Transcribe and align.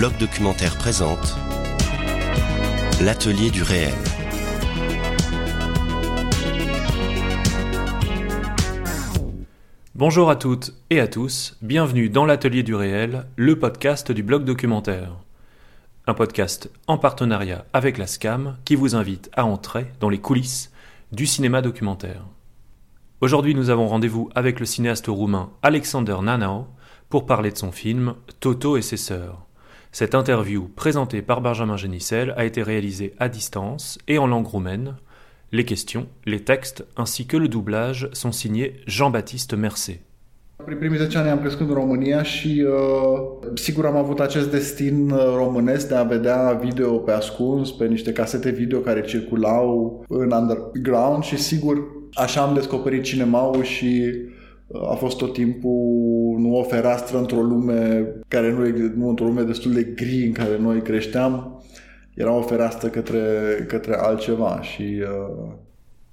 bloc 0.00 0.16
documentaire 0.16 0.78
présente 0.78 1.36
L'atelier 3.02 3.50
du 3.50 3.62
réel. 3.62 3.92
Bonjour 9.94 10.30
à 10.30 10.36
toutes 10.36 10.72
et 10.88 11.00
à 11.00 11.06
tous, 11.06 11.58
bienvenue 11.60 12.08
dans 12.08 12.24
l'atelier 12.24 12.62
du 12.62 12.74
réel, 12.74 13.26
le 13.36 13.58
podcast 13.58 14.10
du 14.10 14.22
blog 14.22 14.44
documentaire. 14.44 15.12
Un 16.06 16.14
podcast 16.14 16.70
en 16.86 16.96
partenariat 16.96 17.66
avec 17.74 17.98
la 17.98 18.06
SCAM 18.06 18.56
qui 18.64 18.76
vous 18.76 18.94
invite 18.94 19.28
à 19.34 19.44
entrer 19.44 19.92
dans 20.00 20.08
les 20.08 20.16
coulisses 20.16 20.72
du 21.12 21.26
cinéma 21.26 21.60
documentaire. 21.60 22.24
Aujourd'hui, 23.20 23.54
nous 23.54 23.68
avons 23.68 23.86
rendez-vous 23.86 24.30
avec 24.34 24.60
le 24.60 24.64
cinéaste 24.64 25.08
roumain 25.08 25.50
Alexander 25.62 26.16
Nanao 26.22 26.68
pour 27.10 27.26
parler 27.26 27.50
de 27.50 27.58
son 27.58 27.70
film 27.70 28.14
Toto 28.40 28.78
et 28.78 28.82
ses 28.82 28.96
sœurs. 28.96 29.46
Cette 29.92 30.14
interview, 30.14 30.68
présentée 30.76 31.20
par 31.20 31.40
Benjamin 31.40 31.76
Génicel, 31.76 32.32
a 32.36 32.44
été 32.44 32.62
réalisée 32.62 33.12
à 33.18 33.28
distance 33.28 33.98
et 34.06 34.18
en 34.18 34.28
langue 34.28 34.46
roumaine. 34.46 34.94
Les 35.50 35.64
questions, 35.64 36.06
les 36.24 36.44
textes 36.44 36.86
ainsi 36.96 37.26
que 37.26 37.36
le 37.36 37.48
doublage 37.48 38.08
sont 38.12 38.30
signés 38.30 38.76
Jean-Baptiste 38.86 39.54
Mercé. 39.54 40.00
Primii 40.78 40.98
10 40.98 41.18
ani 41.18 41.28
am 41.28 41.40
crescut 41.40 41.68
în 41.68 41.74
România 41.74 42.22
și 42.22 42.64
uh, 42.66 43.50
sigur 43.54 43.86
am 43.86 43.96
avut 43.96 44.20
acest 44.20 44.50
destin 44.50 45.10
uh, 45.10 45.20
românesc 45.34 45.88
de 45.88 45.94
a 45.94 46.02
vedea 46.02 46.52
video 46.62 46.98
pe 46.98 47.12
ascuns, 47.12 47.72
pe 47.72 47.86
niște 47.86 48.12
casete 48.12 48.50
video 48.50 48.78
care 48.78 49.02
circulau 49.02 50.04
în 50.08 50.30
underground 50.32 51.22
și 51.22 51.36
sigur 51.36 51.82
așa 52.14 52.42
am 52.42 52.54
descoperit 52.54 53.02
cinemaul 53.02 53.62
și 53.62 54.12
a 54.90 54.94
fost 54.94 55.16
tot 55.16 55.32
timpul 55.32 56.36
nu 56.38 56.56
o 56.56 56.62
fereastră 56.62 57.18
într-o 57.18 57.40
lume 57.40 58.06
care 58.28 58.52
nu, 58.52 58.88
nu 58.96 59.08
într-o 59.08 59.24
lume 59.24 59.42
destul 59.42 59.72
de 59.72 59.82
gri 59.82 60.26
în 60.26 60.32
care 60.32 60.58
noi 60.58 60.82
creșteam, 60.82 61.62
era 62.14 62.32
o 62.32 62.42
fereastră 62.42 62.88
către, 62.88 63.64
către 63.68 63.96
altceva 63.96 64.60
și 64.62 64.82
uh, 64.82 65.52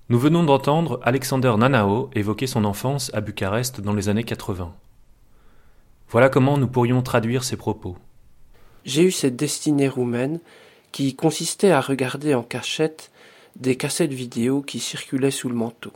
Nous 0.06 0.22
venons 0.22 0.46
d'entendre 0.46 0.98
Alexander 1.02 1.58
Nanao 1.58 2.10
évoquer 2.14 2.48
son 2.48 2.64
enfance 2.64 3.12
à 3.14 3.20
Bucarest 3.20 3.82
dans 3.82 3.96
les 3.96 4.08
années 4.08 4.24
80. 4.24 4.74
Voilà 6.10 6.30
comment 6.30 6.58
nous 6.58 6.70
pourrions 6.70 7.02
traduire 7.02 7.44
ses 7.44 7.58
propos. 7.58 7.98
J'ai 8.86 9.04
eu 9.04 9.12
cette 9.12 9.36
destinée 9.36 9.90
roumaine 9.90 10.40
qui 10.94 11.14
consistait 11.14 11.72
à 11.72 11.82
regarder 11.82 12.34
en 12.36 12.44
cachette 12.44 13.12
des 13.58 13.76
cassettes 13.76 14.14
vidéo 14.14 14.62
qui 14.62 14.80
circulaient 14.80 15.32
sous 15.32 15.50
le 15.50 15.56
manteau. 15.56 15.92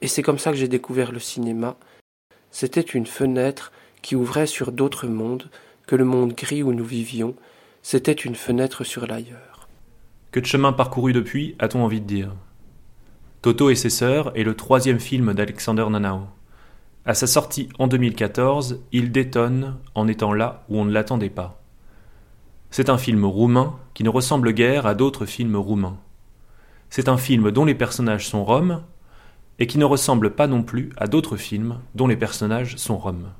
Et 0.00 0.08
c'est 0.08 0.22
comme 0.22 0.38
ça 0.38 0.50
que 0.50 0.56
j'ai 0.56 0.68
découvert 0.68 1.12
le 1.12 1.18
cinéma. 1.18 1.76
C'était 2.50 2.80
une 2.80 3.06
fenêtre 3.06 3.72
qui 4.02 4.16
ouvrait 4.16 4.46
sur 4.46 4.72
d'autres 4.72 5.06
mondes 5.06 5.50
que 5.86 5.96
le 5.96 6.04
monde 6.04 6.34
gris 6.34 6.62
où 6.62 6.72
nous 6.72 6.84
vivions. 6.84 7.34
C'était 7.82 8.12
une 8.12 8.34
fenêtre 8.34 8.84
sur 8.84 9.06
l'ailleurs. 9.06 9.68
Que 10.32 10.40
de 10.40 10.46
chemin 10.46 10.72
parcouru 10.72 11.12
depuis, 11.12 11.54
a-t-on 11.58 11.84
envie 11.84 12.00
de 12.00 12.06
dire? 12.06 12.32
Toto 13.42 13.70
et 13.70 13.74
ses 13.74 13.90
sœurs 13.90 14.36
est 14.36 14.42
le 14.42 14.54
troisième 14.56 15.00
film 15.00 15.32
d'Alexander 15.32 15.86
Nanao. 15.88 16.22
À 17.04 17.14
sa 17.14 17.28
sortie 17.28 17.68
en 17.78 17.86
2014, 17.86 18.80
il 18.90 19.12
détonne 19.12 19.76
en 19.94 20.08
étant 20.08 20.32
là 20.32 20.64
où 20.68 20.78
on 20.78 20.84
ne 20.84 20.92
l'attendait 20.92 21.30
pas. 21.30 21.62
C'est 22.70 22.90
un 22.90 22.98
film 22.98 23.24
roumain 23.24 23.78
qui 23.94 24.02
ne 24.02 24.08
ressemble 24.08 24.52
guère 24.52 24.86
à 24.86 24.94
d'autres 24.94 25.24
films 25.24 25.56
roumains. 25.56 25.96
C'est 26.90 27.08
un 27.08 27.16
film 27.16 27.50
dont 27.52 27.64
les 27.64 27.74
personnages 27.74 28.28
sont 28.28 28.44
roms 28.44 28.82
et 29.58 29.66
qui 29.66 29.78
ne 29.78 29.84
ressemble 29.84 30.30
pas 30.30 30.46
non 30.46 30.62
plus 30.62 30.90
à 30.96 31.06
d'autres 31.06 31.36
films 31.36 31.80
dont 31.94 32.06
les 32.06 32.16
personnages 32.16 32.76
sont 32.76 32.98
roms. 32.98 33.30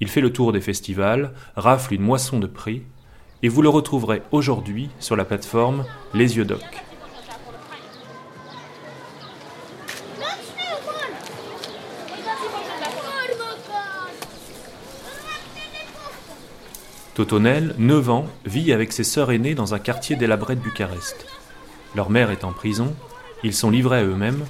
Il 0.00 0.08
fait 0.08 0.20
le 0.20 0.32
tour 0.32 0.52
des 0.52 0.60
festivals, 0.60 1.32
rafle 1.56 1.94
une 1.94 2.02
moisson 2.02 2.38
de 2.38 2.46
prix, 2.46 2.82
et 3.42 3.48
vous 3.48 3.62
le 3.62 3.68
retrouverez 3.68 4.22
aujourd'hui 4.30 4.90
sur 5.00 5.16
la 5.16 5.24
plateforme 5.24 5.84
Les 6.14 6.36
Yeux 6.36 6.44
Doc. 6.44 6.64
Totonel, 17.14 17.74
9 17.78 18.10
ans, 18.10 18.26
vit 18.44 18.72
avec 18.72 18.92
ses 18.92 19.02
sœurs 19.02 19.32
aînées 19.32 19.56
dans 19.56 19.74
un 19.74 19.80
quartier 19.80 20.14
délabré 20.14 20.54
de 20.54 20.60
Bucarest. 20.60 21.26
Leur 21.96 22.10
mère 22.10 22.30
est 22.30 22.44
en 22.44 22.52
prison, 22.52 22.94
ils 23.42 23.54
sont 23.54 23.70
livrés 23.70 23.98
à 23.98 24.04
eux-mêmes, 24.04 24.44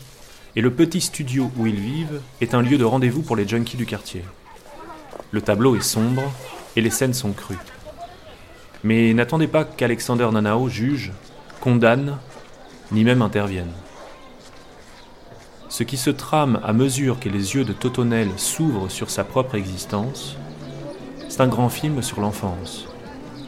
et 0.58 0.60
le 0.60 0.72
petit 0.72 1.00
studio 1.00 1.52
où 1.56 1.68
ils 1.68 1.78
vivent 1.78 2.20
est 2.40 2.52
un 2.52 2.62
lieu 2.62 2.78
de 2.78 2.84
rendez-vous 2.84 3.22
pour 3.22 3.36
les 3.36 3.46
junkies 3.46 3.76
du 3.76 3.86
quartier. 3.86 4.24
Le 5.30 5.40
tableau 5.40 5.76
est 5.76 5.80
sombre 5.80 6.32
et 6.74 6.80
les 6.80 6.90
scènes 6.90 7.14
sont 7.14 7.30
crues. 7.30 7.60
Mais 8.82 9.14
n'attendez 9.14 9.46
pas 9.46 9.62
qu'Alexander 9.62 10.28
Nanao 10.32 10.68
juge, 10.68 11.12
condamne, 11.60 12.18
ni 12.90 13.04
même 13.04 13.22
intervienne. 13.22 13.70
Ce 15.68 15.84
qui 15.84 15.96
se 15.96 16.10
trame 16.10 16.58
à 16.64 16.72
mesure 16.72 17.20
que 17.20 17.28
les 17.28 17.54
yeux 17.54 17.64
de 17.64 17.72
Totonel 17.72 18.30
s'ouvrent 18.36 18.90
sur 18.90 19.10
sa 19.10 19.22
propre 19.22 19.54
existence, 19.54 20.36
c'est 21.28 21.40
un 21.40 21.46
grand 21.46 21.68
film 21.68 22.02
sur 22.02 22.20
l'enfance 22.20 22.88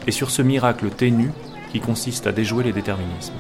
et 0.06 0.12
sur 0.12 0.30
ce 0.30 0.42
miracle 0.42 0.90
ténu 0.90 1.32
qui 1.72 1.80
consiste 1.80 2.28
à 2.28 2.32
déjouer 2.32 2.62
les 2.62 2.72
déterminismes. 2.72 3.34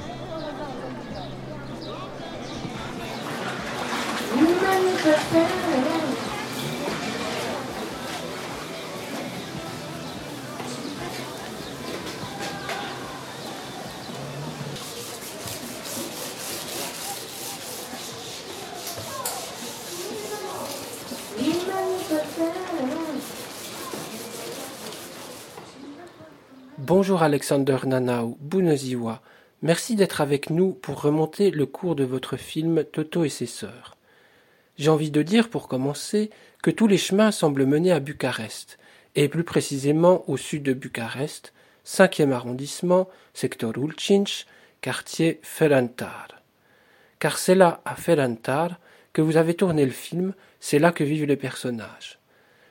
Bonjour 27.20 27.34
Alexander 27.34 27.76
Nanao, 27.84 28.38
Bunoziwa. 28.40 29.20
Merci 29.60 29.94
d'être 29.94 30.22
avec 30.22 30.48
nous 30.48 30.72
pour 30.72 31.02
remonter 31.02 31.50
le 31.50 31.66
cours 31.66 31.94
de 31.94 32.02
votre 32.02 32.38
film 32.38 32.82
Toto 32.82 33.24
et 33.24 33.28
ses 33.28 33.44
sœurs. 33.44 33.98
J'ai 34.78 34.88
envie 34.88 35.10
de 35.10 35.20
dire 35.20 35.50
pour 35.50 35.68
commencer 35.68 36.30
que 36.62 36.70
tous 36.70 36.86
les 36.86 36.96
chemins 36.96 37.30
semblent 37.30 37.66
mener 37.66 37.92
à 37.92 38.00
Bucarest, 38.00 38.78
et 39.16 39.28
plus 39.28 39.44
précisément 39.44 40.24
au 40.30 40.38
sud 40.38 40.62
de 40.62 40.72
Bucarest, 40.72 41.52
5e 41.84 42.32
arrondissement, 42.32 43.06
secteur 43.34 43.76
Ulcinch, 43.76 44.46
quartier 44.80 45.40
Ferentar. 45.42 46.28
Car 47.18 47.36
c'est 47.36 47.54
là, 47.54 47.82
à 47.84 47.96
Ferentar, 47.96 48.80
que 49.12 49.20
vous 49.20 49.36
avez 49.36 49.52
tourné 49.52 49.84
le 49.84 49.90
film, 49.90 50.32
c'est 50.58 50.78
là 50.78 50.90
que 50.90 51.04
vivent 51.04 51.26
les 51.26 51.36
personnages. 51.36 52.18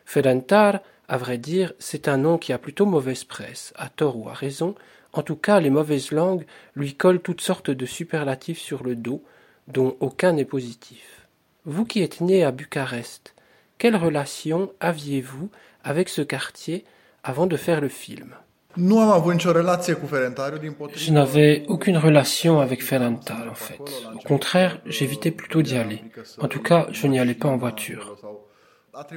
Ferentar 0.05 0.79
à 1.09 1.17
vrai 1.17 1.39
dire, 1.39 1.73
c'est 1.79 2.07
un 2.07 2.17
nom 2.17 2.37
qui 2.37 2.53
a 2.53 2.59
plutôt 2.59 2.85
mauvaise 2.85 3.23
presse, 3.23 3.73
à 3.75 3.89
tort 3.89 4.15
ou 4.15 4.29
à 4.29 4.33
raison. 4.33 4.75
En 5.11 5.23
tout 5.23 5.35
cas, 5.35 5.59
les 5.59 5.71
mauvaises 5.71 6.11
langues 6.11 6.45
lui 6.75 6.93
collent 6.93 7.19
toutes 7.19 7.41
sortes 7.41 7.71
de 7.71 7.85
superlatifs 7.87 8.59
sur 8.59 8.83
le 8.83 8.95
dos, 8.95 9.23
dont 9.67 9.97
aucun 10.01 10.33
n'est 10.33 10.45
positif. 10.45 11.25
Vous 11.65 11.83
qui 11.83 12.03
êtes 12.03 12.21
né 12.21 12.43
à 12.43 12.51
Bucarest, 12.51 13.33
quelle 13.79 13.95
relation 13.95 14.71
aviez-vous 14.79 15.49
avec 15.83 16.09
ce 16.09 16.21
quartier 16.21 16.85
avant 17.23 17.47
de 17.47 17.57
faire 17.57 17.81
le 17.81 17.89
film? 17.89 18.35
Je 18.77 21.11
n'avais 21.11 21.63
aucune 21.67 21.97
relation 21.97 22.59
avec 22.59 22.83
Ferental 22.83 23.49
en 23.49 23.55
fait. 23.55 23.81
Au 24.13 24.19
contraire, 24.27 24.79
j'évitais 24.85 25.31
plutôt 25.31 25.63
d'y 25.63 25.75
aller. 25.75 26.03
En 26.39 26.47
tout 26.47 26.61
cas, 26.61 26.85
je 26.91 27.07
n'y 27.07 27.17
allais 27.17 27.33
pas 27.33 27.49
en 27.49 27.57
voiture. 27.57 28.15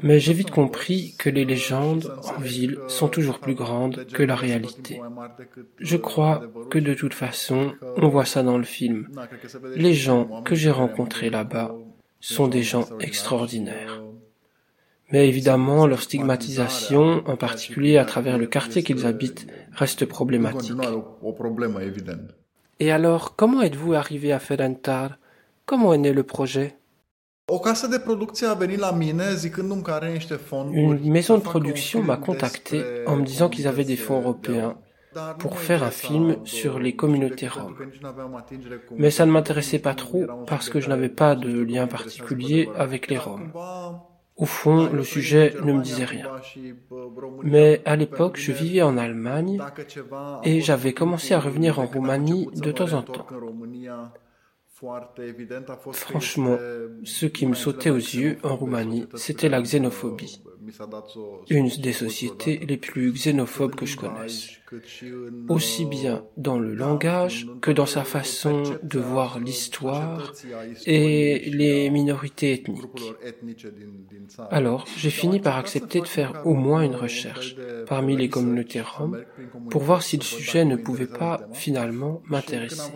Mais 0.02 0.20
j'ai 0.20 0.32
vite 0.32 0.50
compris 0.50 1.14
que 1.18 1.30
les 1.30 1.44
légendes 1.44 2.12
en 2.24 2.40
ville 2.40 2.78
sont 2.88 3.08
toujours 3.08 3.38
plus 3.38 3.54
grandes 3.54 4.06
que 4.06 4.22
la 4.22 4.34
réalité. 4.34 5.00
Je 5.78 5.96
crois 5.96 6.42
que 6.70 6.78
de 6.78 6.94
toute 6.94 7.14
façon, 7.14 7.72
on 7.96 8.08
voit 8.08 8.24
ça 8.24 8.42
dans 8.42 8.58
le 8.58 8.64
film. 8.64 9.08
Les 9.76 9.94
gens 9.94 10.42
que 10.42 10.54
j'ai 10.54 10.70
rencontrés 10.70 11.30
là-bas 11.30 11.74
sont 12.20 12.48
des 12.48 12.62
gens 12.62 12.86
extraordinaires. 13.00 14.02
Mais 15.10 15.28
évidemment, 15.28 15.86
leur 15.86 16.00
stigmatisation, 16.00 17.22
en 17.26 17.36
particulier 17.36 17.98
à 17.98 18.06
travers 18.06 18.38
le 18.38 18.46
quartier 18.46 18.82
qu'ils 18.82 19.04
habitent, 19.06 19.46
reste 19.72 20.06
problématique. 20.06 20.72
Et 22.80 22.90
alors, 22.90 23.36
comment 23.36 23.60
êtes-vous 23.60 23.92
arrivé 23.92 24.32
à 24.32 24.38
Ferentar? 24.38 25.18
Comment 25.66 25.92
est 25.92 25.98
né 25.98 26.12
le 26.12 26.22
projet? 26.22 26.76
Une 30.72 31.10
maison 31.10 31.38
de 31.38 31.42
production 31.42 32.02
m'a 32.02 32.16
contacté 32.16 33.04
en 33.06 33.16
me 33.16 33.24
disant 33.24 33.48
qu'ils 33.48 33.66
avaient 33.66 33.84
des 33.84 33.96
fonds 33.96 34.20
européens 34.20 34.78
pour 35.38 35.58
faire 35.58 35.82
un 35.82 35.90
film 35.90 36.36
sur 36.44 36.78
les 36.78 36.94
communautés 36.96 37.48
roms. 37.48 37.74
Mais 38.96 39.10
ça 39.10 39.26
ne 39.26 39.32
m'intéressait 39.32 39.80
pas 39.80 39.94
trop 39.94 40.24
parce 40.46 40.70
que 40.70 40.80
je 40.80 40.88
n'avais 40.88 41.08
pas 41.08 41.34
de 41.34 41.62
lien 41.62 41.86
particulier 41.86 42.70
avec 42.76 43.08
les 43.08 43.18
roms. 43.18 43.50
Au 44.36 44.46
fond, 44.46 44.88
le 44.90 45.04
sujet 45.04 45.54
ne 45.62 45.72
me 45.72 45.82
disait 45.82 46.06
rien. 46.06 46.30
Mais 47.42 47.82
à 47.84 47.96
l'époque, 47.96 48.38
je 48.38 48.52
vivais 48.52 48.82
en 48.82 48.96
Allemagne 48.96 49.60
et 50.42 50.60
j'avais 50.60 50.94
commencé 50.94 51.34
à 51.34 51.40
revenir 51.40 51.78
en 51.80 51.86
Roumanie 51.86 52.48
de 52.54 52.72
temps 52.72 52.92
en 52.94 53.02
temps. 53.02 53.26
Franchement, 55.92 56.56
ce 57.04 57.26
qui 57.26 57.46
me 57.46 57.54
sautait 57.54 57.90
aux 57.90 57.96
yeux 57.96 58.38
en 58.42 58.56
Roumanie, 58.56 59.06
c'était 59.14 59.48
la 59.48 59.62
xénophobie. 59.62 60.42
Une 61.50 61.68
des 61.68 61.92
sociétés 61.92 62.58
les 62.58 62.76
plus 62.76 63.12
xénophobes 63.12 63.74
que 63.74 63.86
je 63.86 63.96
connaisse. 63.96 64.48
Aussi 65.48 65.84
bien 65.84 66.24
dans 66.36 66.58
le 66.58 66.74
langage 66.74 67.46
que 67.60 67.70
dans 67.70 67.86
sa 67.86 68.04
façon 68.04 68.62
de 68.82 68.98
voir 68.98 69.38
l'histoire 69.38 70.32
et 70.86 71.50
les 71.50 71.90
minorités 71.90 72.54
ethniques. 72.54 73.14
Alors, 74.50 74.86
j'ai 74.96 75.10
fini 75.10 75.40
par 75.40 75.58
accepter 75.58 76.00
de 76.00 76.06
faire 76.08 76.42
au 76.44 76.54
moins 76.54 76.82
une 76.82 76.96
recherche 76.96 77.56
parmi 77.86 78.16
les 78.16 78.28
communautés 78.28 78.80
roms 78.80 79.22
pour 79.70 79.82
voir 79.82 80.02
si 80.02 80.16
le 80.16 80.22
sujet 80.22 80.64
ne 80.64 80.76
pouvait 80.76 81.06
pas 81.06 81.46
finalement 81.52 82.22
m'intéresser. 82.26 82.92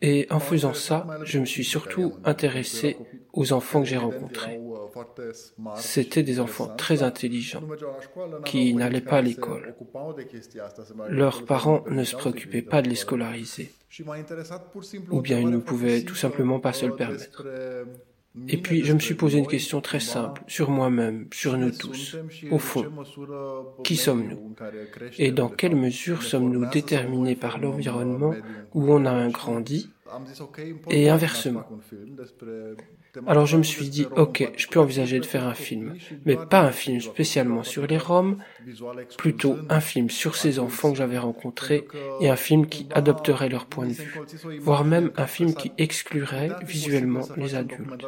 Et 0.00 0.26
en 0.30 0.38
faisant 0.38 0.74
ça, 0.74 1.06
je 1.24 1.38
me 1.38 1.44
suis 1.44 1.64
surtout 1.64 2.14
intéressé 2.24 2.96
aux 3.32 3.52
enfants 3.52 3.82
que 3.82 3.88
j'ai 3.88 3.96
rencontrés. 3.96 4.60
C'étaient 5.76 6.22
des 6.22 6.38
enfants 6.38 6.68
très 6.76 7.02
intelligents 7.02 7.62
qui 8.44 8.74
n'allaient 8.74 9.00
pas 9.00 9.18
à 9.18 9.22
l'école. 9.22 9.74
Leurs 11.08 11.44
parents 11.44 11.84
ne 11.88 12.04
se 12.04 12.14
préoccupaient 12.14 12.62
pas 12.62 12.80
de 12.82 12.88
les 12.88 12.94
scolariser. 12.94 13.72
Ou 15.10 15.20
bien 15.20 15.40
ils 15.40 15.50
ne 15.50 15.58
pouvaient 15.58 16.02
tout 16.02 16.14
simplement 16.14 16.60
pas 16.60 16.72
se 16.72 16.86
le 16.86 16.94
permettre. 16.94 17.44
Et 18.46 18.56
puis, 18.56 18.84
je 18.84 18.92
me 18.92 18.98
suis 18.98 19.14
posé 19.14 19.38
une 19.38 19.46
question 19.46 19.80
très 19.80 20.00
simple 20.00 20.42
sur 20.46 20.70
moi-même, 20.70 21.26
sur 21.32 21.56
nous 21.56 21.70
tous. 21.70 22.16
Au 22.50 22.58
fond, 22.58 22.86
qui 23.84 23.96
sommes-nous? 23.96 24.54
Et 25.18 25.32
dans 25.32 25.48
quelle 25.48 25.76
mesure 25.76 26.22
sommes-nous 26.22 26.66
déterminés 26.66 27.36
par 27.36 27.58
l'environnement 27.58 28.34
où 28.74 28.92
on 28.92 29.04
a 29.06 29.28
grandi? 29.28 29.90
Et 30.90 31.08
inversement 31.08 31.64
alors 33.26 33.46
je 33.46 33.56
me 33.56 33.62
suis 33.62 33.88
dit, 33.88 34.06
ok, 34.16 34.50
je 34.56 34.66
peux 34.68 34.80
envisager 34.80 35.18
de 35.18 35.24
faire 35.24 35.46
un 35.46 35.54
film, 35.54 35.96
mais 36.24 36.36
pas 36.36 36.60
un 36.60 36.72
film 36.72 37.00
spécialement 37.00 37.62
sur 37.62 37.86
les 37.86 37.98
Roms, 37.98 38.36
plutôt 39.16 39.56
un 39.68 39.80
film 39.80 40.10
sur 40.10 40.36
ces 40.36 40.58
enfants 40.58 40.92
que 40.92 40.98
j'avais 40.98 41.18
rencontrés 41.18 41.86
et 42.20 42.28
un 42.28 42.36
film 42.36 42.66
qui 42.66 42.86
adopterait 42.92 43.48
leur 43.48 43.66
point 43.66 43.86
de 43.86 43.92
vue, 43.92 44.20
voire 44.60 44.84
même 44.84 45.10
un 45.16 45.26
film 45.26 45.54
qui 45.54 45.72
exclurait 45.78 46.50
visuellement 46.62 47.26
les 47.36 47.54
adultes. 47.54 48.06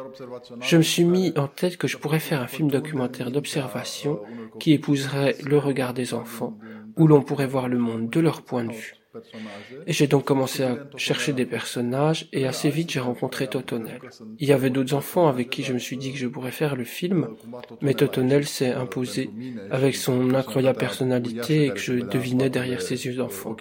Je 0.61 0.77
me 0.77 0.83
suis 0.83 1.05
mis 1.05 1.33
en 1.35 1.47
tête 1.47 1.77
que 1.77 1.87
je 1.87 1.97
pourrais 1.97 2.19
faire 2.19 2.41
un 2.41 2.47
film 2.47 2.69
documentaire 2.69 3.31
d'observation 3.31 4.19
qui 4.59 4.73
épouserait 4.73 5.35
le 5.43 5.57
regard 5.57 5.93
des 5.93 6.13
enfants, 6.13 6.57
où 6.97 7.07
l'on 7.07 7.21
pourrait 7.21 7.47
voir 7.47 7.67
le 7.67 7.77
monde 7.77 8.09
de 8.09 8.19
leur 8.19 8.43
point 8.43 8.63
de 8.63 8.73
vue. 8.73 9.00
Et 9.87 9.93
j'ai 9.93 10.07
donc 10.07 10.25
commencé 10.25 10.63
à 10.63 10.77
chercher 10.95 11.33
des 11.33 11.45
personnages 11.45 12.27
et 12.31 12.47
assez 12.47 12.69
vite 12.69 12.91
j'ai 12.91 12.99
rencontré 12.99 13.47
Totonel. 13.47 13.99
Il 14.39 14.47
y 14.47 14.53
avait 14.53 14.69
d'autres 14.69 14.93
enfants 14.93 15.27
avec 15.27 15.49
qui 15.49 15.63
je 15.63 15.73
me 15.73 15.79
suis 15.79 15.97
dit 15.97 16.11
que 16.11 16.17
je 16.17 16.27
pourrais 16.27 16.51
faire 16.51 16.75
le 16.75 16.83
film, 16.83 17.29
mais 17.81 17.93
Totonel 17.93 18.45
s'est 18.47 18.73
imposé 18.73 19.29
avec 19.69 19.95
son 19.95 20.33
incroyable 20.33 20.77
personnalité 20.77 21.65
et 21.65 21.69
que 21.71 21.79
je 21.79 21.93
devinais 21.93 22.49
derrière 22.49 22.81
ses 22.81 23.05
yeux 23.05 23.15
d'enfant. 23.15 23.55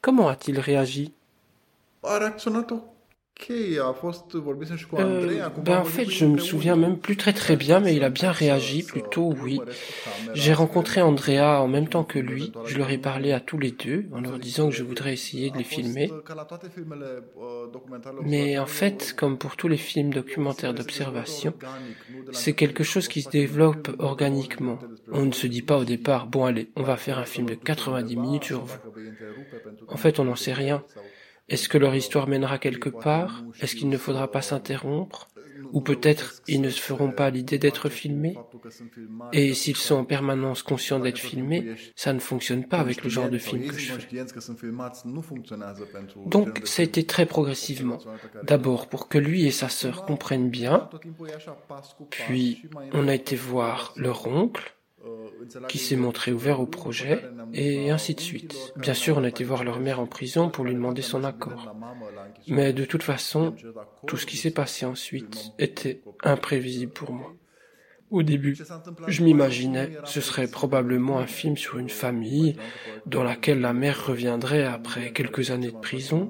Comment 0.00 0.28
a-t-il 0.28 0.58
réagi? 0.58 1.12
Euh, 5.00 5.48
ben 5.64 5.78
en 5.78 5.84
fait, 5.84 6.08
je 6.08 6.26
me 6.26 6.38
souviens 6.38 6.76
même 6.76 6.98
plus 6.98 7.16
très 7.16 7.32
très 7.32 7.56
bien, 7.56 7.80
mais 7.80 7.96
il 7.96 8.04
a 8.04 8.10
bien 8.10 8.30
réagi, 8.30 8.82
plutôt 8.84 9.34
oui. 9.42 9.60
J'ai 10.34 10.52
rencontré 10.52 11.02
Andrea 11.02 11.60
en 11.60 11.66
même 11.66 11.88
temps 11.88 12.04
que 12.04 12.18
lui, 12.18 12.52
je 12.66 12.78
leur 12.78 12.90
ai 12.90 12.98
parlé 12.98 13.32
à 13.32 13.40
tous 13.40 13.58
les 13.58 13.72
deux, 13.72 14.06
en 14.12 14.20
leur 14.20 14.38
disant 14.38 14.68
que 14.68 14.74
je 14.74 14.84
voudrais 14.84 15.12
essayer 15.12 15.50
de 15.50 15.58
les 15.58 15.64
filmer. 15.64 16.10
Mais 18.22 18.58
en 18.58 18.66
fait, 18.66 19.14
comme 19.16 19.38
pour 19.38 19.56
tous 19.56 19.68
les 19.68 19.76
films 19.76 20.12
documentaires 20.12 20.74
d'observation, 20.74 21.54
c'est 22.30 22.52
quelque 22.52 22.84
chose 22.84 23.08
qui 23.08 23.22
se 23.22 23.30
développe 23.30 23.90
organiquement. 23.98 24.78
On 25.10 25.24
ne 25.24 25.32
se 25.32 25.46
dit 25.46 25.62
pas 25.62 25.78
au 25.78 25.84
départ, 25.84 26.26
bon 26.26 26.44
allez, 26.44 26.70
on 26.76 26.82
va 26.82 26.96
faire 26.96 27.18
un 27.18 27.24
film 27.24 27.48
de 27.48 27.54
90 27.54 28.16
minutes 28.16 28.44
sur 28.44 28.64
vous. 28.64 28.78
En 29.88 29.96
fait, 29.96 30.20
on 30.20 30.24
n'en 30.24 30.36
sait 30.36 30.52
rien. 30.52 30.84
Est-ce 31.48 31.68
que 31.68 31.78
leur 31.78 31.94
histoire 31.94 32.28
mènera 32.28 32.58
quelque 32.58 32.88
part? 32.88 33.44
Est-ce 33.60 33.76
qu'il 33.76 33.88
ne 33.88 33.98
faudra 33.98 34.30
pas 34.30 34.42
s'interrompre? 34.42 35.28
Ou 35.72 35.80
peut-être 35.80 36.42
ils 36.48 36.60
ne 36.60 36.70
se 36.70 36.80
feront 36.80 37.10
pas 37.10 37.30
l'idée 37.30 37.58
d'être 37.58 37.88
filmés? 37.88 38.36
Et 39.32 39.54
s'ils 39.54 39.76
sont 39.76 39.96
en 39.96 40.04
permanence 40.04 40.62
conscients 40.62 40.98
d'être 40.98 41.18
filmés, 41.18 41.74
ça 41.96 42.12
ne 42.12 42.18
fonctionne 42.18 42.66
pas 42.66 42.78
avec 42.78 43.02
le 43.02 43.10
genre 43.10 43.30
de 43.30 43.38
film 43.38 43.66
que 43.66 43.78
je 43.78 43.92
fais. 43.92 44.24
Donc 46.26 46.60
ça 46.64 46.82
a 46.82 46.84
été 46.84 47.04
très 47.04 47.26
progressivement. 47.26 47.98
D'abord 48.44 48.88
pour 48.88 49.08
que 49.08 49.18
lui 49.18 49.46
et 49.46 49.50
sa 49.50 49.68
sœur 49.68 50.04
comprennent 50.04 50.50
bien, 50.50 50.88
puis 52.10 52.62
on 52.92 53.08
a 53.08 53.14
été 53.14 53.36
voir 53.36 53.92
leur 53.96 54.26
oncle, 54.26 54.74
qui 55.68 55.78
s'est 55.78 55.96
montré 55.96 56.32
ouvert 56.32 56.60
au 56.60 56.66
projet, 56.66 57.22
et 57.52 57.90
ainsi 57.90 58.14
de 58.14 58.20
suite. 58.20 58.72
Bien 58.76 58.94
sûr, 58.94 59.18
on 59.18 59.24
a 59.24 59.28
été 59.28 59.44
voir 59.44 59.64
leur 59.64 59.80
mère 59.80 60.00
en 60.00 60.06
prison 60.06 60.50
pour 60.50 60.64
lui 60.64 60.74
demander 60.74 61.02
son 61.02 61.24
accord. 61.24 61.74
Mais 62.48 62.72
de 62.72 62.84
toute 62.84 63.02
façon, 63.02 63.54
tout 64.06 64.16
ce 64.16 64.26
qui 64.26 64.36
s'est 64.36 64.52
passé 64.52 64.86
ensuite 64.86 65.52
était 65.58 66.02
imprévisible 66.22 66.92
pour 66.92 67.12
moi. 67.12 67.34
Au 68.10 68.22
début, 68.22 68.58
je 69.08 69.24
m'imaginais 69.24 69.92
ce 70.04 70.20
serait 70.20 70.46
probablement 70.46 71.18
un 71.18 71.26
film 71.26 71.56
sur 71.56 71.78
une 71.78 71.88
famille 71.88 72.56
dans 73.06 73.22
laquelle 73.24 73.60
la 73.60 73.72
mère 73.72 74.06
reviendrait 74.06 74.64
après 74.64 75.12
quelques 75.12 75.50
années 75.50 75.72
de 75.72 75.78
prison, 75.78 76.28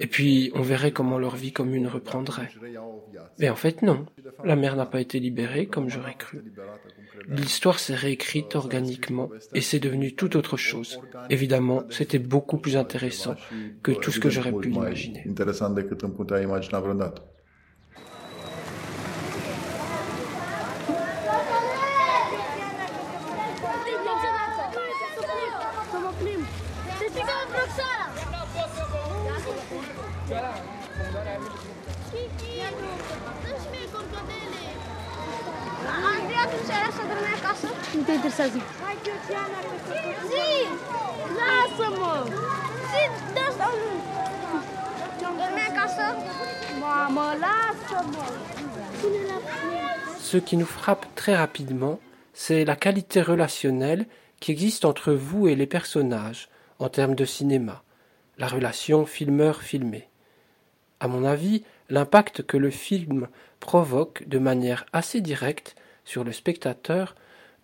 et 0.00 0.06
puis 0.06 0.50
on 0.54 0.62
verrait 0.62 0.92
comment 0.92 1.18
leur 1.18 1.36
vie 1.36 1.52
commune 1.52 1.88
reprendrait. 1.88 2.48
Mais 3.38 3.50
en 3.50 3.56
fait 3.56 3.82
non, 3.82 4.06
la 4.44 4.56
mère 4.56 4.76
n'a 4.76 4.86
pas 4.86 5.02
été 5.02 5.20
libérée 5.20 5.66
comme 5.66 5.90
j'aurais 5.90 6.16
cru. 6.16 6.42
L'histoire 7.28 7.78
s'est 7.78 7.94
réécrite 7.94 8.54
organiquement 8.56 9.30
et 9.54 9.60
c'est 9.60 9.80
devenu 9.80 10.14
tout 10.14 10.36
autre 10.36 10.56
chose. 10.56 11.00
Évidemment, 11.28 11.84
c'était 11.90 12.18
beaucoup 12.18 12.58
plus 12.58 12.76
intéressant 12.76 13.34
que 13.82 13.92
tout 13.92 14.10
ce 14.10 14.20
que 14.20 14.30
j'aurais 14.30 14.52
pu 14.52 14.70
imaginer. 14.70 15.24
Ce 50.20 50.36
qui 50.36 50.56
nous 50.56 50.66
frappe 50.66 51.06
très 51.14 51.36
rapidement, 51.36 51.98
c'est 52.32 52.64
la 52.64 52.76
qualité 52.76 53.20
relationnelle 53.20 54.06
qui 54.38 54.52
existe 54.52 54.84
entre 54.84 55.12
vous 55.12 55.48
et 55.48 55.54
les 55.54 55.66
personnages 55.66 56.48
en 56.78 56.88
termes 56.88 57.14
de 57.14 57.24
cinéma, 57.24 57.82
la 58.38 58.46
relation 58.46 59.06
filmeur-filmé. 59.06 60.08
À 61.00 61.08
mon 61.08 61.24
avis, 61.24 61.64
l'impact 61.88 62.42
que 62.42 62.56
le 62.56 62.70
film 62.70 63.28
provoque 63.60 64.26
de 64.26 64.38
manière 64.38 64.86
assez 64.92 65.20
directe 65.20 65.76
sur 66.04 66.24
le 66.24 66.32
spectateur 66.32 67.14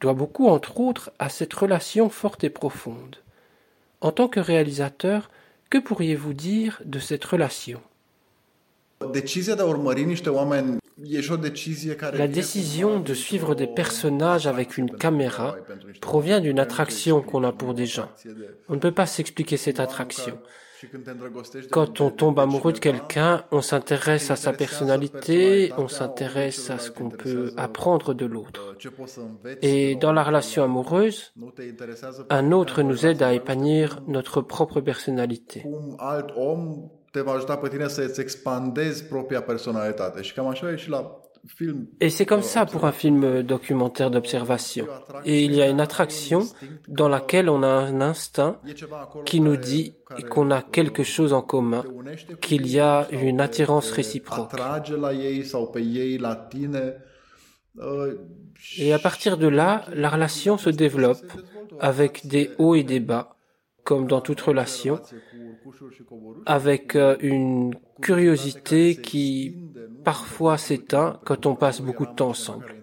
doit 0.00 0.14
beaucoup, 0.14 0.46
entre 0.46 0.78
autres, 0.80 1.10
à 1.18 1.28
cette 1.28 1.54
relation 1.54 2.08
forte 2.10 2.44
et 2.44 2.50
profonde. 2.50 3.16
En 4.00 4.12
tant 4.12 4.28
que 4.28 4.40
réalisateur, 4.40 5.30
que 5.70 5.78
pourriez-vous 5.78 6.34
dire 6.34 6.80
de 6.84 6.98
cette 6.98 7.24
relation? 7.24 7.80
La 12.14 12.28
décision 12.28 13.00
de 13.00 13.14
suivre 13.14 13.54
des 13.54 13.66
personnages 13.66 14.46
avec 14.46 14.78
une 14.78 14.90
caméra 14.90 15.56
provient 16.00 16.40
d'une 16.40 16.58
attraction 16.58 17.20
qu'on 17.20 17.44
a 17.44 17.52
pour 17.52 17.74
des 17.74 17.84
gens. 17.86 18.10
On 18.68 18.74
ne 18.74 18.80
peut 18.80 18.92
pas 18.92 19.06
s'expliquer 19.06 19.58
cette 19.58 19.80
attraction. 19.80 20.38
Quand 21.70 22.00
on 22.00 22.10
tombe 22.10 22.38
amoureux 22.38 22.72
de 22.72 22.78
quelqu'un, 22.78 23.44
on 23.50 23.60
s'intéresse 23.60 24.30
à 24.30 24.36
sa 24.36 24.52
personnalité, 24.52 25.72
on 25.78 25.88
s'intéresse 25.88 26.70
à 26.70 26.78
ce 26.78 26.90
qu'on 26.90 27.10
peut 27.10 27.52
apprendre 27.56 28.14
de 28.14 28.26
l'autre. 28.26 28.76
Et 29.62 29.96
dans 29.96 30.12
la 30.12 30.22
relation 30.22 30.64
amoureuse, 30.64 31.32
un 32.30 32.52
autre 32.52 32.82
nous 32.82 33.06
aide 33.06 33.22
à 33.22 33.32
épanouir 33.32 34.02
notre 34.06 34.40
propre 34.40 34.80
personnalité. 34.80 35.64
te 37.16 37.22
va 37.22 37.32
ajuta 37.32 37.56
pe 37.56 37.68
tine 37.68 37.88
să 37.88 38.02
îți 38.02 38.20
expandezi 38.20 39.04
propria 39.04 39.42
personalitate. 39.42 40.22
Și 40.22 40.34
cam 40.34 40.46
așa 40.46 40.70
e 40.70 40.76
și 40.76 40.88
la 40.88 40.98
film. 40.98 41.25
Et 42.00 42.10
c'est 42.10 42.26
comme 42.26 42.42
ça 42.42 42.66
pour 42.66 42.84
un 42.84 42.92
film 42.92 43.42
documentaire 43.42 44.10
d'observation. 44.10 44.86
Et 45.24 45.44
il 45.44 45.54
y 45.54 45.62
a 45.62 45.68
une 45.68 45.80
attraction 45.80 46.42
dans 46.88 47.08
laquelle 47.08 47.48
on 47.48 47.62
a 47.62 47.68
un 47.68 48.00
instinct 48.00 48.60
qui 49.24 49.40
nous 49.40 49.56
dit 49.56 49.94
qu'on 50.30 50.50
a 50.50 50.62
quelque 50.62 51.02
chose 51.02 51.32
en 51.32 51.42
commun, 51.42 51.84
qu'il 52.40 52.66
y 52.66 52.80
a 52.80 53.06
une 53.10 53.40
attirance 53.40 53.90
réciproque. 53.90 54.52
Et 58.78 58.92
à 58.92 58.98
partir 58.98 59.36
de 59.36 59.48
là, 59.48 59.84
la 59.94 60.08
relation 60.08 60.56
se 60.58 60.70
développe 60.70 61.24
avec 61.80 62.26
des 62.26 62.50
hauts 62.58 62.74
et 62.74 62.84
des 62.84 63.00
bas, 63.00 63.36
comme 63.84 64.06
dans 64.06 64.20
toute 64.20 64.40
relation, 64.40 65.00
avec 66.46 66.96
euh, 66.96 67.16
une 67.20 67.74
curiosité 68.00 68.96
qui 68.96 69.56
parfois 70.04 70.58
s'éteint 70.58 71.18
quand 71.24 71.46
on 71.46 71.54
passe 71.54 71.80
beaucoup 71.80 72.06
de 72.06 72.14
temps 72.14 72.28
ensemble. 72.28 72.74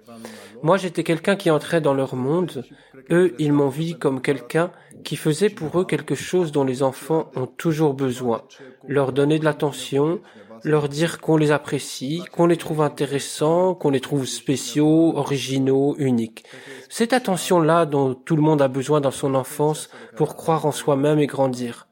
Moi, 0.62 0.78
j'étais 0.78 1.04
quelqu'un 1.04 1.36
qui 1.36 1.52
entrait 1.52 1.82
dans 1.82 1.94
leur 1.94 2.16
monde. 2.16 2.64
Eux, 3.12 3.36
ils 3.38 3.52
m'ont 3.52 3.70
vu 3.70 3.96
comme 3.96 4.22
quelqu'un 4.22 4.72
qui 5.04 5.18
faisait 5.18 5.50
pour 5.50 5.80
eux 5.80 5.86
quelque 5.86 6.16
chose 6.16 6.52
dont 6.52 6.64
les 6.64 6.84
enfants 6.84 7.30
ont 7.36 7.48
toujours 7.48 7.94
besoin. 7.94 8.44
Leur 8.88 9.12
donner 9.12 9.40
de 9.40 9.46
l'attention, 9.46 10.22
leur 10.64 10.88
dire 10.88 11.20
qu'on 11.20 11.36
les 11.36 11.52
apprécie, 11.52 12.24
qu'on 12.32 12.46
les 12.46 12.58
trouve 12.58 12.82
intéressants, 12.82 13.76
qu'on 13.76 13.90
les 13.90 14.00
trouve 14.00 14.26
spéciaux, 14.26 15.18
originaux, 15.18 15.96
uniques. 15.98 16.46
Cette 16.90 17.14
attention-là 17.14 17.86
dont 17.86 18.14
tout 18.14 18.38
le 18.38 18.42
monde 18.42 18.62
a 18.62 18.70
besoin 18.70 19.02
dans 19.02 19.12
son 19.12 19.36
enfance 19.36 19.90
pour 20.16 20.36
croire 20.36 20.66
en 20.66 20.72
soi-même 20.72 21.20
et 21.20 21.28
grandir. 21.28 21.88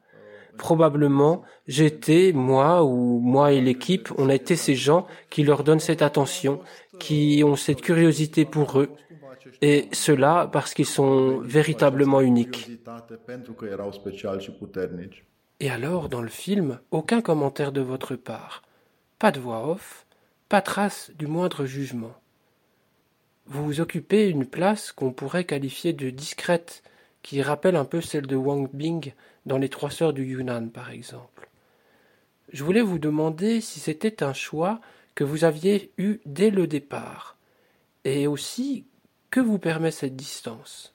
Probablement, 0.62 1.42
j'étais, 1.66 2.30
moi 2.32 2.84
ou 2.84 3.18
moi 3.18 3.50
et 3.50 3.60
l'équipe, 3.60 4.10
on 4.16 4.28
a 4.28 4.34
été 4.36 4.54
ces 4.54 4.76
gens 4.76 5.08
qui 5.28 5.42
leur 5.42 5.64
donnent 5.64 5.80
cette 5.80 6.02
attention, 6.02 6.60
qui 7.00 7.42
ont 7.44 7.56
cette 7.56 7.80
curiosité 7.80 8.44
pour 8.44 8.78
eux, 8.78 8.90
et 9.60 9.88
cela 9.90 10.48
parce 10.52 10.72
qu'ils 10.72 10.86
sont 10.86 11.40
véritablement 11.40 12.20
uniques. 12.20 12.70
Et 15.58 15.68
alors, 15.68 16.08
dans 16.08 16.22
le 16.22 16.28
film, 16.28 16.78
aucun 16.92 17.22
commentaire 17.22 17.72
de 17.72 17.80
votre 17.80 18.14
part, 18.14 18.62
pas 19.18 19.32
de 19.32 19.40
voix 19.40 19.68
off, 19.68 20.06
pas 20.48 20.62
trace 20.62 21.10
du 21.18 21.26
moindre 21.26 21.64
jugement. 21.64 22.14
Vous 23.46 23.80
occupez 23.80 24.28
une 24.28 24.46
place 24.46 24.92
qu'on 24.92 25.10
pourrait 25.10 25.42
qualifier 25.42 25.92
de 25.92 26.08
discrète, 26.10 26.84
qui 27.22 27.42
rappelle 27.42 27.74
un 27.74 27.84
peu 27.84 28.00
celle 28.00 28.28
de 28.28 28.36
Wang 28.36 28.70
Bing 28.72 29.12
dans 29.46 29.58
Les 29.58 29.68
Trois 29.68 29.90
Sœurs 29.90 30.12
du 30.12 30.24
Yunnan, 30.24 30.68
par 30.68 30.90
exemple. 30.90 31.48
Je 32.52 32.64
voulais 32.64 32.82
vous 32.82 32.98
demander 32.98 33.60
si 33.60 33.80
c'était 33.80 34.22
un 34.22 34.32
choix 34.32 34.80
que 35.14 35.24
vous 35.24 35.44
aviez 35.44 35.92
eu 35.98 36.20
dès 36.26 36.50
le 36.50 36.66
départ, 36.66 37.36
et 38.04 38.26
aussi 38.26 38.86
que 39.30 39.40
vous 39.40 39.58
permet 39.58 39.90
cette 39.90 40.16
distance? 40.16 40.92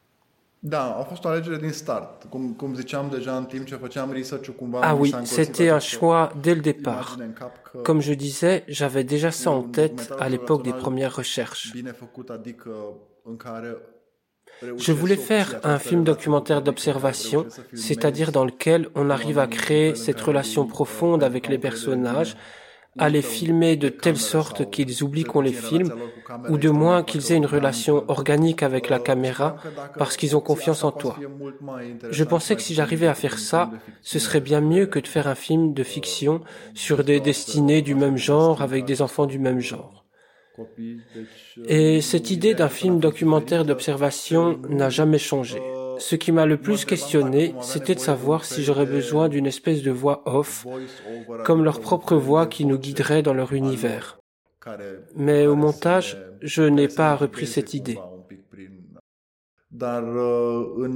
Da, 0.64 0.98
a 0.98 1.04
fost 1.04 1.26
o 1.26 1.28
alegere 1.28 1.58
din 1.58 1.72
start. 1.72 2.24
Cum, 2.30 2.54
cum 2.54 2.76
ziceam 2.76 3.10
deja 3.10 3.38
în 3.38 3.46
timp 3.46 3.66
ce 3.66 3.76
făceam 3.76 4.12
research-ul, 4.12 4.54
cumva 4.54 4.80
Ah 4.82 4.96
oui, 4.96 5.14
c'était 5.24 5.70
un 5.70 5.80
choix 5.80 6.32
dès 6.42 6.56
le 6.56 6.62
départ. 6.62 7.18
Comme 7.84 8.02
je 8.02 8.14
disais, 8.14 8.64
j'avais 8.68 9.04
déjà 9.04 9.32
ça 9.32 9.52
en 9.52 9.64
tête 9.64 10.12
à 10.20 10.28
l'époque 10.30 10.64
des 10.64 10.74
premières 10.74 11.16
recherches. 11.16 11.72
bine 11.74 11.92
făcut, 11.92 12.30
adică 12.30 12.72
în 13.24 13.36
care 13.38 13.78
Je 14.62 14.92
voulais 14.92 15.18
faire 15.18 15.60
un 15.64 15.80
film 15.80 16.04
documentaire 16.04 16.62
d'observation, 16.62 17.46
c'est-à-dire 17.74 18.32
dans 18.32 18.46
lequel 18.46 18.90
on 18.96 19.10
arrive 19.10 19.40
à 19.40 19.48
créer 19.48 19.96
cette 19.96 20.20
relation 20.22 20.66
profonde 20.66 21.24
avec 21.24 21.48
les 21.48 21.58
personnages, 21.58 22.36
à 22.98 23.10
les 23.10 23.22
filmer 23.22 23.76
de 23.76 23.90
telle 23.90 24.18
sorte 24.18 24.70
qu'ils 24.72 25.04
oublient 25.04 25.24
qu'on 25.24 25.42
les 25.42 25.54
filme, 25.54 25.94
ou 26.50 26.58
de 26.58 26.70
moins 26.70 27.04
qu'ils 27.04 27.32
aient 27.32 27.36
une 27.36 27.46
relation 27.46 28.04
organique 28.08 28.64
avec 28.64 28.90
la 28.90 29.00
caméra, 29.00 29.58
parce 29.98 30.18
qu'ils 30.18 30.36
ont 30.36 30.42
confiance 30.42 30.84
en 30.84 30.92
toi. 30.92 31.18
Je 32.10 32.24
pensais 32.24 32.56
que 32.56 32.62
si 32.62 32.74
j'arrivais 32.74 33.08
à 33.08 33.14
faire 33.14 33.38
ça, 33.38 33.72
ce 34.02 34.20
serait 34.20 34.42
bien 34.42 34.62
mieux 34.62 34.88
que 34.88 35.00
de 35.00 35.08
faire 35.08 35.28
un 35.28 35.36
film 35.36 35.74
de 35.74 35.84
fiction 35.84 36.42
sur 36.74 37.04
des 37.04 37.20
destinées 37.20 37.82
du 37.82 37.96
même 37.96 38.18
genre 38.18 38.62
avec 38.62 38.86
des 38.86 39.02
enfants 39.02 39.28
du 39.28 39.40
même 39.40 39.60
genre. 39.60 39.97
Et 41.68 42.02
cette 42.02 42.32
idée 42.32 42.54
d'un 42.54 42.70
film 42.70 43.00
documentaire 43.00 43.66
d'observation 43.66 44.60
n'a 44.70 44.90
jamais 44.90 45.20
changé. 45.20 45.62
Ce 46.00 46.16
qui 46.16 46.32
m'a 46.32 46.46
le 46.46 46.58
plus 46.58 46.86
questionné, 46.86 47.56
c'était 47.62 47.96
de 47.96 48.00
savoir 48.00 48.46
si 48.46 48.64
j'aurais 48.64 48.86
besoin 48.86 49.30
d'une 49.30 49.48
espèce 49.48 49.82
de 49.82 49.92
voix 49.92 50.22
off, 50.26 50.66
comme 51.44 51.64
leur 51.64 51.80
propre 51.80 52.16
voix 52.16 52.48
qui 52.48 52.66
nous 52.66 52.78
guiderait 52.78 53.24
dans 53.24 53.34
leur 53.34 53.54
univers. 53.54 54.20
Mais 55.16 55.48
au 55.48 55.56
montage, 55.56 56.18
je 56.42 56.64
n'ai 56.64 56.88
pas 56.88 57.16
repris 57.16 57.48
cette 57.48 57.74
idée. 57.74 57.98
Uh, 59.80 59.86
uh, 60.84 60.88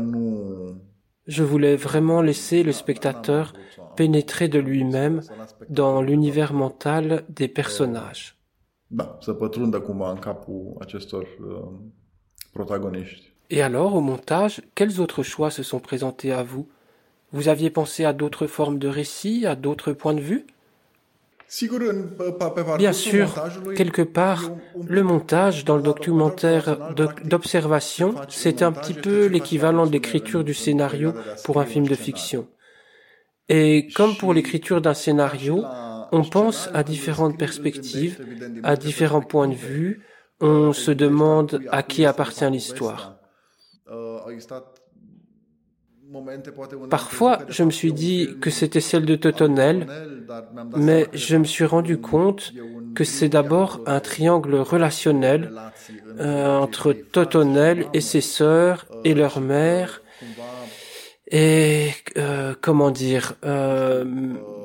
nu... 0.00 0.89
Je 1.36 1.44
voulais 1.44 1.76
vraiment 1.76 2.20
laisser 2.30 2.60
le 2.68 2.72
spectateur 2.72 3.44
pénétrer 4.00 4.48
de 4.48 4.58
lui-même 4.58 5.18
dans 5.80 5.96
l'univers 6.02 6.52
mental 6.52 7.04
des 7.28 7.48
personnages. 7.60 8.24
Da, 8.86 9.18
să 9.20 9.32
pătrundă 9.32 9.80
cumva 9.80 10.10
în 10.10 10.18
capul 10.18 10.76
acestor 10.80 11.22
uh, 11.22 11.68
protagoniști. 12.52 13.32
Et 13.50 13.62
alors, 13.62 13.92
au 13.94 14.00
montage, 14.00 14.60
quels 14.74 14.98
autres 14.98 15.22
choix 15.22 15.50
se 15.50 15.62
sont 15.62 15.80
présentés 15.80 16.32
à 16.32 16.42
vous? 16.42 16.66
Vous 17.32 17.48
aviez 17.48 17.70
pensé 17.70 18.04
à 18.04 18.12
d'autres 18.12 18.46
formes 18.46 18.78
de 18.78 18.88
récit, 18.88 19.46
à 19.46 19.54
d'autres 19.54 19.92
points 19.92 20.14
de 20.14 20.20
vue 20.20 20.44
Sigur, 20.44 20.48
în, 20.48 20.48
pe, 20.48 20.48
pe 20.50 20.54
parcursul 20.82 21.39
Bien 22.76 22.92
sûr, 22.92 23.42
quelque 23.74 24.02
part, 24.02 24.52
e 24.88 24.92
le 24.92 25.02
montage 25.02 25.64
dans 25.64 25.76
le 25.76 25.82
documentaire 25.82 26.78
d'o- 26.94 27.08
d'observation, 27.24 28.14
c'est 28.28 28.62
un 28.62 28.72
petit 28.72 28.94
peu 28.94 29.26
l'équivalent 29.26 29.86
de 29.86 29.92
l'écriture 29.92 30.44
du 30.44 30.54
scénario 30.54 31.14
pour 31.42 31.60
un 31.60 31.66
film 31.66 31.86
de 31.88 31.94
fiction. 31.94 32.46
Et 33.48 33.90
comme 33.94 34.16
pour 34.16 34.32
l'écriture 34.32 34.80
d'un 34.80 34.94
scénario, 34.94 35.70
on 36.12 36.24
pense 36.24 36.68
à 36.72 36.82
différentes 36.84 37.38
perspectives, 37.38 38.20
à 38.62 38.76
différents 38.76 39.22
points 39.22 39.48
de 39.48 39.54
vue, 39.54 40.02
on 40.40 40.72
se 40.72 40.90
demande 40.90 41.64
à 41.70 41.82
qui 41.82 42.04
appartient 42.04 42.48
l'histoire. 42.50 43.16
Uh, 43.86 44.20
au 44.24 44.30
existat 44.30 44.54
momente, 44.54 44.78
poate 44.78 44.90
unde 44.94 45.98
am 45.98 45.99
Parfois, 46.90 47.38
je 47.48 47.62
me 47.62 47.70
suis 47.70 47.92
dit 47.92 48.36
que 48.40 48.50
c'était 48.50 48.80
celle 48.80 49.06
de 49.06 49.16
Totonel, 49.16 49.86
mais 50.76 51.06
je 51.12 51.36
me 51.36 51.44
suis 51.44 51.64
rendu 51.64 51.94
e 51.94 51.96
compte 51.98 52.52
e 52.56 52.94
que 52.94 53.04
c'est 53.04 53.28
d'abord 53.28 53.80
un 53.86 54.00
triangle 54.00 54.56
relationnel 54.56 55.52
euh, 56.18 56.58
entre 56.58 56.92
Totonel 56.92 57.86
et 57.94 58.00
ses 58.00 58.20
sœurs 58.20 58.86
et 59.04 59.14
leur 59.14 59.40
mère, 59.40 60.02
et 61.30 61.90
euh, 62.16 62.54
comment 62.60 62.90
dire, 62.90 63.34
euh, 63.44 64.04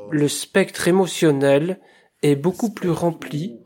le 0.09 0.27
spectre 0.27 0.87
émotionnel 0.87 1.79
est 2.23 2.35
beaucoup 2.35 2.73
plus 2.73 2.89
rempli 2.89 3.59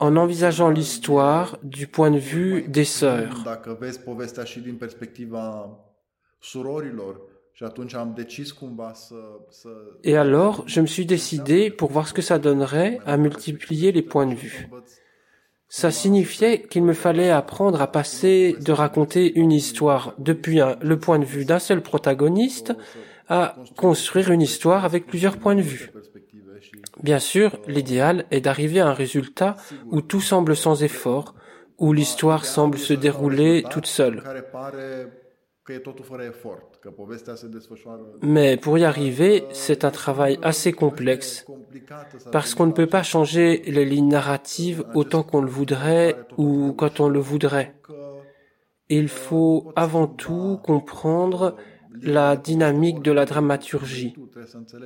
en 0.00 0.16
envisageant 0.16 0.70
l'histoire 0.70 1.58
du 1.62 1.86
point 1.86 2.10
de 2.10 2.18
vue 2.18 2.64
des 2.66 2.84
sœurs. 2.84 3.44
Et 10.04 10.16
alors, 10.16 10.64
je 10.66 10.80
me 10.80 10.86
suis 10.86 11.06
décidé, 11.06 11.70
pour 11.70 11.90
voir 11.90 12.08
ce 12.08 12.14
que 12.14 12.22
ça 12.22 12.38
donnerait, 12.38 12.98
à 13.06 13.16
multiplier 13.16 13.92
les 13.92 14.02
points 14.02 14.26
de 14.26 14.34
vue. 14.34 14.68
Ça 15.68 15.90
signifiait 15.90 16.62
qu'il 16.62 16.82
me 16.82 16.94
fallait 16.94 17.30
apprendre 17.30 17.80
à 17.80 17.86
passer 17.92 18.56
de 18.60 18.72
raconter 18.72 19.38
une 19.38 19.52
histoire 19.52 20.14
depuis 20.18 20.60
un- 20.60 20.76
le 20.80 20.98
point 20.98 21.18
de 21.18 21.24
vue 21.24 21.44
d'un 21.44 21.60
seul 21.60 21.80
protagoniste 21.80 22.72
à 23.28 23.54
construire 23.76 24.30
une 24.32 24.42
histoire 24.42 24.84
avec 24.84 25.06
plusieurs 25.06 25.36
points 25.36 25.54
de 25.54 25.60
vue. 25.62 25.92
Bien 27.02 27.20
sûr, 27.20 27.56
l'idéal 27.68 28.24
est 28.32 28.40
d'arriver 28.40 28.80
à 28.80 28.88
un 28.88 28.94
résultat 28.94 29.56
où 29.92 30.00
tout 30.00 30.20
semble 30.20 30.56
sans 30.56 30.82
effort, 30.82 31.34
où 31.78 31.92
l'histoire 31.92 32.44
semble 32.44 32.78
se 32.78 32.92
dérouler 32.94 33.62
toute 33.70 33.86
seule. 33.86 34.22
E 35.68 35.80
Mais 38.22 38.56
pour 38.56 38.78
y 38.78 38.84
arriver, 38.84 39.44
c'est 39.52 39.84
un 39.84 39.90
travail 39.90 40.38
assez 40.42 40.72
complexe, 40.72 41.46
parce 42.32 42.54
qu'on 42.54 42.66
ne 42.66 42.72
peut 42.72 42.86
pas 42.86 43.02
changer 43.02 43.62
les 43.66 43.84
lignes 43.84 44.08
narratives 44.08 44.84
autant 44.94 45.22
qu'on 45.22 45.42
le 45.42 45.50
voudrait 45.50 46.16
ou 46.38 46.72
quand 46.72 47.00
on 47.00 47.08
le 47.08 47.20
voudrait. 47.20 47.74
Il 48.88 49.08
faut 49.08 49.72
avant 49.76 50.08
tout 50.08 50.58
comprendre 50.64 51.56
la 52.02 52.36
dynamique 52.36 53.02
de 53.02 53.12
la 53.12 53.24
dramaturgie. 53.26 54.14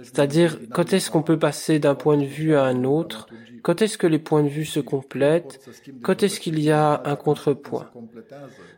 C'est-à-dire, 0.02 0.59
quand 0.73 0.92
est-ce 0.92 1.11
qu'on 1.11 1.23
peut 1.23 1.38
passer 1.38 1.78
d'un 1.78 1.94
point 1.94 2.16
de 2.16 2.25
vue 2.25 2.54
à 2.54 2.64
un 2.64 2.85
autre? 2.85 3.26
Quand 3.62 3.83
est-ce 3.83 3.99
que 3.99 4.06
les 4.06 4.18
points 4.18 4.42
de 4.42 4.49
vue 4.49 4.64
se 4.64 4.80
complètent? 4.80 5.61
Quand 6.02 6.23
est-ce 6.23 6.40
qu'il 6.40 6.61
y 6.61 6.71
a 6.71 7.02
un 7.04 7.16
contrepoint? 7.16 7.90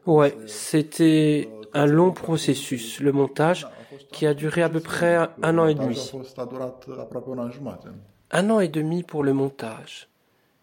Ouais, 0.07 0.37
c'était 0.47 1.49
un 1.75 1.87
long 1.87 2.13
processus, 2.13 3.01
le 3.01 3.13
montage, 3.13 3.67
qui 4.13 4.27
a 4.27 4.35
duré 4.35 4.63
à 4.63 4.69
peu 4.69 4.81
près 4.81 5.19
un 5.43 5.59
an 5.59 5.67
et 5.67 5.75
demi. 5.75 6.13
Un 8.31 8.51
an 8.51 8.61
et 8.61 8.69
demi 8.69 9.03
pour 9.03 9.25
le 9.25 9.33
montage. 9.33 10.09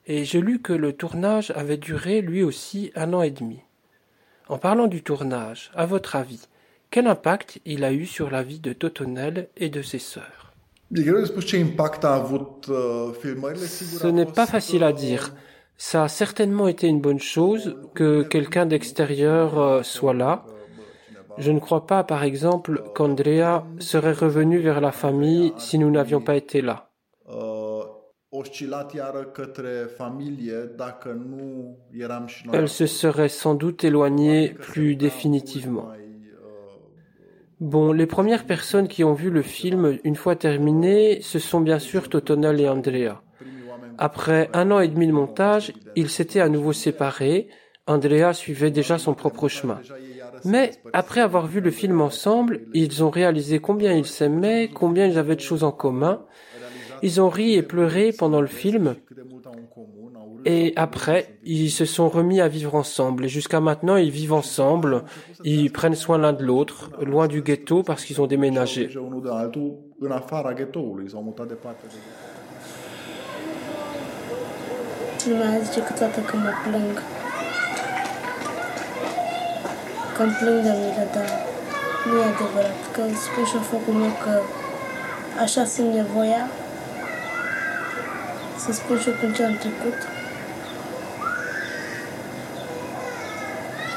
Et 0.06 0.26
j'ai 0.26 0.42
lu 0.42 0.62
que 0.62 0.74
le 0.74 0.94
tournage 0.94 1.52
avait 1.52 1.78
duré 1.78 2.22
lui 2.22 2.44
aussi 2.44 2.92
un 2.96 3.14
an 3.14 3.22
et 3.22 3.32
demi. 3.32 3.60
En 4.50 4.58
parlant 4.58 4.88
du 4.88 5.02
tournage, 5.02 5.72
à 5.74 5.86
votre 5.86 6.18
avis, 6.18 6.48
quel 6.94 7.08
impact 7.08 7.60
il 7.66 7.84
a 7.84 7.92
eu 7.92 8.06
sur 8.06 8.30
la 8.30 8.44
vie 8.44 8.60
de 8.60 8.72
Totonel 8.72 9.50
et 9.58 9.70
de 9.70 9.82
ses 9.82 9.98
sœurs? 9.98 10.54
Ce 10.94 11.02
n'est 14.08 14.28
pas 14.28 14.46
facile 14.46 14.84
à 14.84 14.94
dire. 14.94 15.34
Ça 15.76 16.04
a 16.04 16.08
certainement 16.08 16.68
été 16.68 16.86
une 16.86 17.02
bonne 17.02 17.20
chose 17.20 17.76
que 17.96 18.22
quelqu'un 18.22 18.68
d'extérieur 18.68 19.58
euh, 19.58 19.82
soit 19.82 20.14
là. 20.14 20.46
Je 21.40 21.52
ne 21.52 21.58
crois 21.60 21.88
pas, 21.88 22.04
par 22.04 22.24
exemple, 22.24 22.84
qu'Andrea 22.94 23.66
serait 23.80 24.14
revenu 24.14 24.60
vers 24.60 24.80
la 24.80 24.92
famille 24.92 25.52
si 25.58 25.80
nous 25.80 25.90
n'avions 25.90 26.22
pas 26.22 26.36
été 26.36 26.62
là. 26.62 26.92
Elle 32.54 32.70
se 32.70 32.86
serait 32.86 33.30
sans 33.30 33.56
doute 33.56 33.84
éloignée 33.84 34.50
plus 34.50 34.96
définitivement. 34.96 35.92
Bon, 37.60 37.92
les 37.94 38.06
premières 38.06 38.46
personnes 38.46 38.88
qui 38.88 39.04
ont 39.04 39.14
vu 39.14 39.30
le 39.30 39.42
film 39.42 39.98
une 40.04 40.16
fois 40.16 40.36
terminé, 40.36 41.20
ce 41.22 41.40
sont 41.40 41.62
bien 41.62 41.80
sûr 41.80 42.10
Totonel 42.10 42.60
et 42.60 42.68
Andrea. 42.68 43.22
Après 43.98 44.50
un 44.54 44.72
an 44.72 44.80
et 44.80 44.88
demi 44.88 45.08
de 45.08 45.12
montage, 45.12 45.74
ils 45.96 46.10
s'étaient 46.10 46.40
à 46.40 46.50
nouveau 46.50 46.74
séparés. 46.74 47.48
Andrea 47.86 48.34
suivait 48.34 48.72
déjà 48.72 48.98
son 48.98 49.14
propre 49.14 49.48
chemin. 49.48 49.80
Mais 50.46 50.72
après 50.94 51.22
avoir 51.22 51.48
vu 51.48 51.60
le 51.60 51.72
film 51.72 52.02
ensemble, 52.02 52.62
ils 52.74 53.04
ont 53.04 53.10
réalisé 53.10 53.60
combien 53.60 53.94
ils 53.94 54.06
s'aimaient, 54.06 54.70
combien 54.74 55.06
ils 55.06 55.18
avaient 55.18 55.36
de 55.36 55.42
choses 55.42 55.64
en 55.64 55.72
commun. 55.72 56.26
Ils 57.02 57.20
ont 57.20 57.30
ri 57.30 57.56
et 57.56 57.64
pleuré 57.64 58.14
pendant 58.18 58.40
le 58.40 58.48
film. 58.48 58.96
Et 60.46 60.74
après, 60.76 61.38
ils 61.46 61.70
se 61.70 61.86
sont 61.86 62.10
remis 62.10 62.42
à 62.42 62.48
vivre 62.48 62.76
ensemble. 62.76 63.26
Et 63.26 63.30
jusqu'à 63.30 63.60
maintenant, 63.60 63.96
ils 63.96 64.12
vivent 64.12 64.34
ensemble. 64.34 65.04
Ils 65.44 65.72
prennent 65.72 65.96
soin 65.96 66.18
l'un 66.18 66.34
de 66.34 66.44
l'autre, 66.44 66.92
loin 67.02 67.28
du 67.28 67.42
ghetto 67.42 67.84
parce 67.84 68.04
qu'ils 68.06 68.22
ont 68.22 68.28
déménagé. 68.28 68.90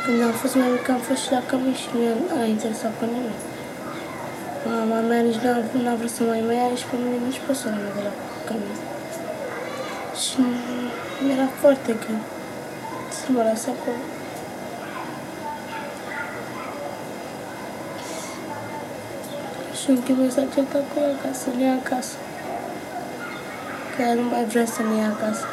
Când 0.09 0.23
am 0.23 0.31
fost 0.43 0.55
mai 0.55 0.69
mic, 0.75 0.89
am 0.89 1.03
fost 1.09 1.21
și 1.23 1.31
la 1.31 1.43
cămin 1.49 1.75
și 1.75 1.89
nu 1.95 2.41
a 2.41 2.45
interesat 2.45 2.93
pe 2.99 3.05
nimeni. 3.05 3.41
Mama 4.65 5.01
mea 5.09 5.21
nici 5.21 5.41
nu 5.85 5.91
a 5.91 5.95
vrut 5.95 6.11
să 6.11 6.23
mai 6.23 6.43
mai 6.47 6.59
are 6.65 6.75
și 6.75 6.87
pe 6.91 6.97
mine 7.03 7.17
nici 7.27 7.41
pe 7.47 7.53
sora 7.53 7.75
mea 7.75 7.93
de 7.97 8.03
la 8.07 8.13
cămin. 8.47 8.77
Și 10.23 10.37
mi-era 11.23 11.49
foarte 11.61 11.91
greu 12.03 12.21
să 13.19 13.27
mă 13.29 13.43
las 13.49 13.63
acolo. 13.75 14.03
Și 19.79 19.87
un 19.91 20.01
timp 20.07 20.31
s-a 20.31 20.45
certat 20.55 20.85
cu 20.91 20.97
el 21.07 21.15
ca 21.23 21.29
să 21.41 21.47
ne 21.57 21.65
ia 21.65 21.77
acasă. 21.85 22.17
Că 23.93 24.03
ea 24.03 24.15
nu 24.15 24.23
mai 24.23 24.45
vrea 24.45 24.67
să 24.75 24.81
ne 24.83 24.97
ia 25.01 25.09
acasă. 25.17 25.45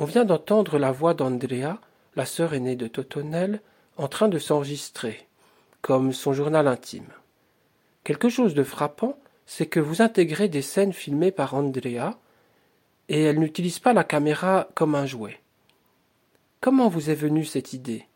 On 0.00 0.04
vient 0.04 0.24
d'entendre 0.24 0.78
la 0.78 0.92
voix 0.92 1.12
d'Andrea, 1.12 1.80
la 2.14 2.24
sœur 2.24 2.54
aînée 2.54 2.76
de 2.76 2.86
Totonel, 2.86 3.60
en 3.96 4.06
train 4.06 4.28
de 4.28 4.38
s'enregistrer, 4.38 5.26
comme 5.82 6.12
son 6.12 6.32
journal 6.32 6.68
intime. 6.68 7.08
Quelque 8.04 8.28
chose 8.28 8.54
de 8.54 8.62
frappant 8.62 9.18
c'est 9.44 9.66
que 9.66 9.80
vous 9.80 10.00
intégrez 10.00 10.48
des 10.48 10.62
scènes 10.62 10.92
filmées 10.92 11.32
par 11.32 11.54
Andrea 11.54 12.16
et 13.08 13.24
elle 13.24 13.40
n'utilise 13.40 13.80
pas 13.80 13.92
la 13.92 14.04
caméra 14.04 14.68
comme 14.76 14.94
un 14.94 15.04
jouet. 15.04 15.40
Comment 16.60 16.88
vous 16.88 17.10
est 17.10 17.16
venue 17.16 17.44
cette 17.44 17.72
idée? 17.72 18.06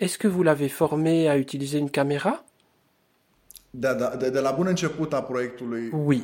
Est-ce 0.00 0.18
que 0.18 0.26
vous 0.26 0.42
l'avez 0.42 0.68
formée 0.68 1.28
à 1.28 1.38
utiliser 1.38 1.78
une 1.78 1.90
caméra? 1.90 2.42
Oui, 5.92 6.22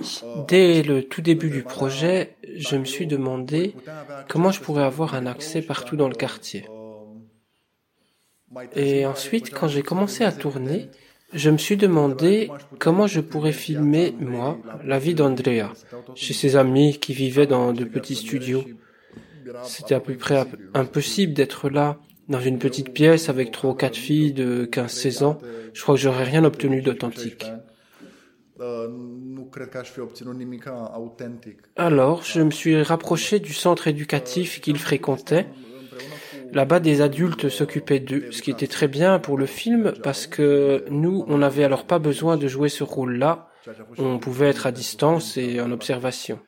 dès 0.49 0.83
le 0.83 1.03
tout 1.03 1.21
début 1.21 1.51
du 1.51 1.63
projet, 1.63 2.37
je 2.57 2.77
me 2.77 2.85
suis 2.85 3.07
demandé 3.07 3.75
comment 4.29 4.51
je 4.51 4.61
pourrais 4.61 4.85
avoir 4.85 5.15
un 5.15 5.27
accès 5.27 5.61
partout 5.61 5.97
dans 5.97 6.09
le 6.09 6.15
quartier. 6.15 6.67
Et 8.75 9.05
ensuite, 9.05 9.53
quand 9.53 9.69
j'ai 9.69 9.83
commencé 9.83 10.25
à 10.25 10.33
tourner, 10.33 10.89
je 11.33 11.51
me 11.51 11.59
suis 11.59 11.77
demandé 11.77 12.51
comment 12.79 13.07
je 13.07 13.21
pourrais 13.21 13.53
filmer, 13.53 14.15
moi, 14.21 14.59
la 14.85 14.99
vie 14.99 15.15
d'Andrea, 15.15 15.73
chez 16.15 16.33
ses 16.33 16.57
amis 16.57 16.99
qui 16.99 17.13
vivaient 17.13 17.47
dans 17.47 17.73
de 17.73 17.85
petits 17.85 18.15
studios. 18.15 18.65
C'était 19.65 19.95
à 19.95 20.01
peu 20.01 20.15
près 20.15 20.45
impossible 20.73 21.35
d'être 21.35 21.69
là, 21.69 21.99
dans 22.29 22.41
une 22.41 22.59
petite 22.59 22.93
pièce 22.93 23.29
avec 23.29 23.51
trois 23.51 23.71
ou 23.71 23.75
quatre 23.75 23.97
filles 23.97 24.33
de 24.33 24.67
15-16 24.67 25.25
ans. 25.25 25.39
Je 25.73 25.83
crois 25.83 25.95
que 25.95 26.01
j'aurais 26.01 26.25
rien 26.25 26.45
obtenu 26.45 26.83
d'authentique. 26.83 27.47
Alors, 31.77 32.23
je 32.23 32.41
me 32.41 32.51
suis 32.51 32.81
rapproché 32.83 33.41
du 33.41 33.53
centre 33.53 33.89
éducatif 33.89 34.61
qu'il 34.61 34.79
fréquentait 34.79 35.47
Là-bas, 36.53 36.79
des 36.79 37.01
adultes 37.01 37.49
s'occupaient 37.49 37.99
d'eux, 37.99 38.31
ce 38.31 38.41
qui 38.41 38.53
était 38.53 38.69
très 38.69 38.87
bien 38.87 39.19
pour 39.19 39.37
le 39.37 39.47
film 39.47 39.93
parce 40.05 40.29
que 40.29 40.85
nous, 40.89 41.25
on 41.27 41.39
n'avait 41.39 41.65
alors 41.65 41.85
pas 41.85 41.99
besoin 41.99 42.37
de 42.37 42.47
jouer 42.47 42.69
ce 42.69 42.85
rôle-là. 42.85 43.49
On 43.99 44.19
pouvait 44.19 44.51
être 44.51 44.67
à 44.67 44.73
distance 44.73 45.37
et 45.37 45.61
en 45.61 45.73
observation. 45.73 46.39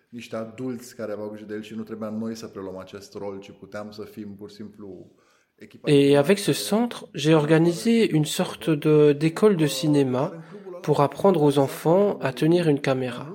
Et 5.87 6.17
avec 6.17 6.39
ce 6.39 6.53
centre, 6.53 7.09
j'ai 7.15 7.35
organisé 7.35 8.11
une 8.11 8.25
sorte 8.25 8.71
d'école 8.71 9.57
de 9.57 9.67
cinéma 9.67 10.33
pour 10.83 11.01
apprendre 11.01 11.43
aux 11.43 11.59
enfants 11.59 12.19
à 12.21 12.33
tenir 12.33 12.69
une 12.69 12.81
caméra. 12.81 13.27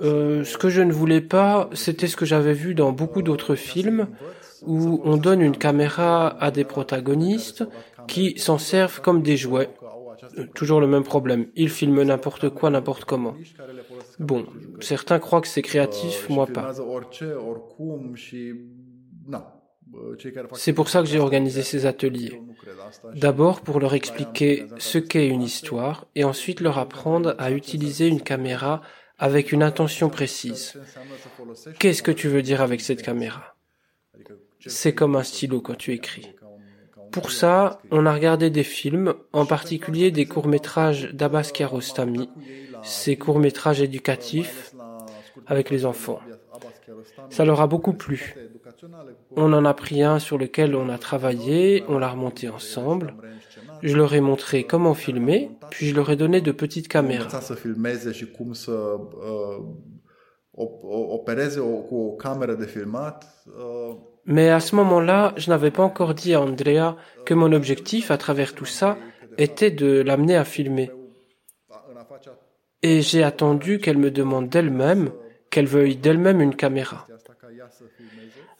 Euh, 0.00 0.44
ce 0.44 0.56
que 0.56 0.68
je 0.68 0.80
ne 0.82 0.92
voulais 0.92 1.20
pas, 1.20 1.68
c'était 1.72 2.06
ce 2.06 2.16
que 2.16 2.24
j'avais 2.24 2.54
vu 2.54 2.74
dans 2.74 2.92
beaucoup 2.92 3.22
d'autres 3.22 3.56
films, 3.56 4.08
où 4.64 5.00
on 5.04 5.16
donne 5.16 5.40
une 5.40 5.56
caméra 5.56 6.28
à 6.28 6.50
des 6.50 6.64
protagonistes 6.64 7.64
qui 8.06 8.38
s'en 8.38 8.58
servent 8.58 9.00
comme 9.00 9.22
des 9.22 9.36
jouets. 9.36 9.70
Euh, 10.38 10.46
toujours 10.54 10.80
le 10.80 10.86
même 10.86 11.02
problème. 11.02 11.48
Ils 11.56 11.68
filment 11.68 12.04
n'importe 12.04 12.48
quoi, 12.50 12.70
n'importe 12.70 13.04
comment. 13.04 13.34
Bon, 14.18 14.46
certains 14.80 15.18
croient 15.18 15.40
que 15.40 15.48
c'est 15.48 15.62
créatif, 15.62 16.28
moi 16.28 16.46
pas. 16.46 16.72
C'est 20.54 20.72
pour 20.72 20.88
ça 20.88 21.00
que 21.00 21.08
j'ai 21.08 21.18
organisé 21.18 21.62
ces 21.62 21.86
ateliers. 21.86 22.40
D'abord 23.14 23.60
pour 23.60 23.80
leur 23.80 23.94
expliquer 23.94 24.66
ce 24.78 24.98
qu'est 24.98 25.28
une 25.28 25.42
histoire 25.42 26.06
et 26.14 26.24
ensuite 26.24 26.60
leur 26.60 26.78
apprendre 26.78 27.34
à 27.38 27.50
utiliser 27.50 28.08
une 28.08 28.22
caméra 28.22 28.82
avec 29.18 29.52
une 29.52 29.62
intention 29.62 30.08
précise. 30.08 30.74
Qu'est-ce 31.78 32.02
que 32.02 32.10
tu 32.10 32.28
veux 32.28 32.42
dire 32.42 32.60
avec 32.60 32.80
cette 32.80 33.02
caméra? 33.02 33.54
C'est 34.66 34.94
comme 34.94 35.16
un 35.16 35.22
stylo 35.22 35.60
quand 35.60 35.76
tu 35.76 35.92
écris. 35.92 36.34
Pour 37.10 37.30
ça, 37.30 37.80
on 37.90 38.06
a 38.06 38.12
regardé 38.14 38.48
des 38.48 38.64
films, 38.64 39.14
en 39.32 39.44
particulier 39.44 40.10
des 40.10 40.24
courts-métrages 40.24 41.10
d'Abbas 41.12 41.50
Kiarostami, 41.52 42.30
ces 42.82 43.16
courts-métrages 43.16 43.82
éducatifs 43.82 44.72
avec 45.46 45.70
les 45.70 45.84
enfants. 45.84 46.20
Ça 47.30 47.44
leur 47.44 47.60
a 47.60 47.66
beaucoup 47.66 47.92
plu. 47.92 48.34
On 49.36 49.52
en 49.52 49.64
a 49.64 49.74
pris 49.74 50.02
un 50.02 50.18
sur 50.18 50.38
lequel 50.38 50.74
on 50.74 50.88
a 50.88 50.98
travaillé, 50.98 51.84
on 51.88 51.98
l'a 51.98 52.08
remonté 52.08 52.48
ensemble. 52.48 53.14
Je 53.82 53.96
leur 53.96 54.14
ai 54.14 54.20
montré 54.20 54.64
comment 54.64 54.94
filmer, 54.94 55.50
puis 55.70 55.88
je 55.88 55.94
leur 55.94 56.10
ai 56.10 56.16
donné 56.16 56.40
de 56.40 56.52
petites 56.52 56.88
caméras. 56.88 57.28
Mais 64.26 64.50
à 64.50 64.60
ce 64.60 64.76
moment-là, 64.76 65.32
je 65.36 65.50
n'avais 65.50 65.70
pas 65.70 65.82
encore 65.82 66.14
dit 66.14 66.34
à 66.34 66.40
Andrea 66.40 66.96
que 67.24 67.34
mon 67.34 67.52
objectif 67.52 68.10
à 68.10 68.18
travers 68.18 68.54
tout 68.54 68.66
ça 68.66 68.96
était 69.38 69.70
de 69.70 70.00
l'amener 70.00 70.36
à 70.36 70.44
filmer. 70.44 70.90
Et 72.82 73.00
j'ai 73.00 73.22
attendu 73.22 73.78
qu'elle 73.78 73.98
me 73.98 74.10
demande 74.10 74.48
d'elle-même, 74.48 75.12
qu'elle 75.50 75.66
veuille 75.66 75.96
d'elle-même 75.96 76.40
une 76.40 76.56
caméra. 76.56 77.06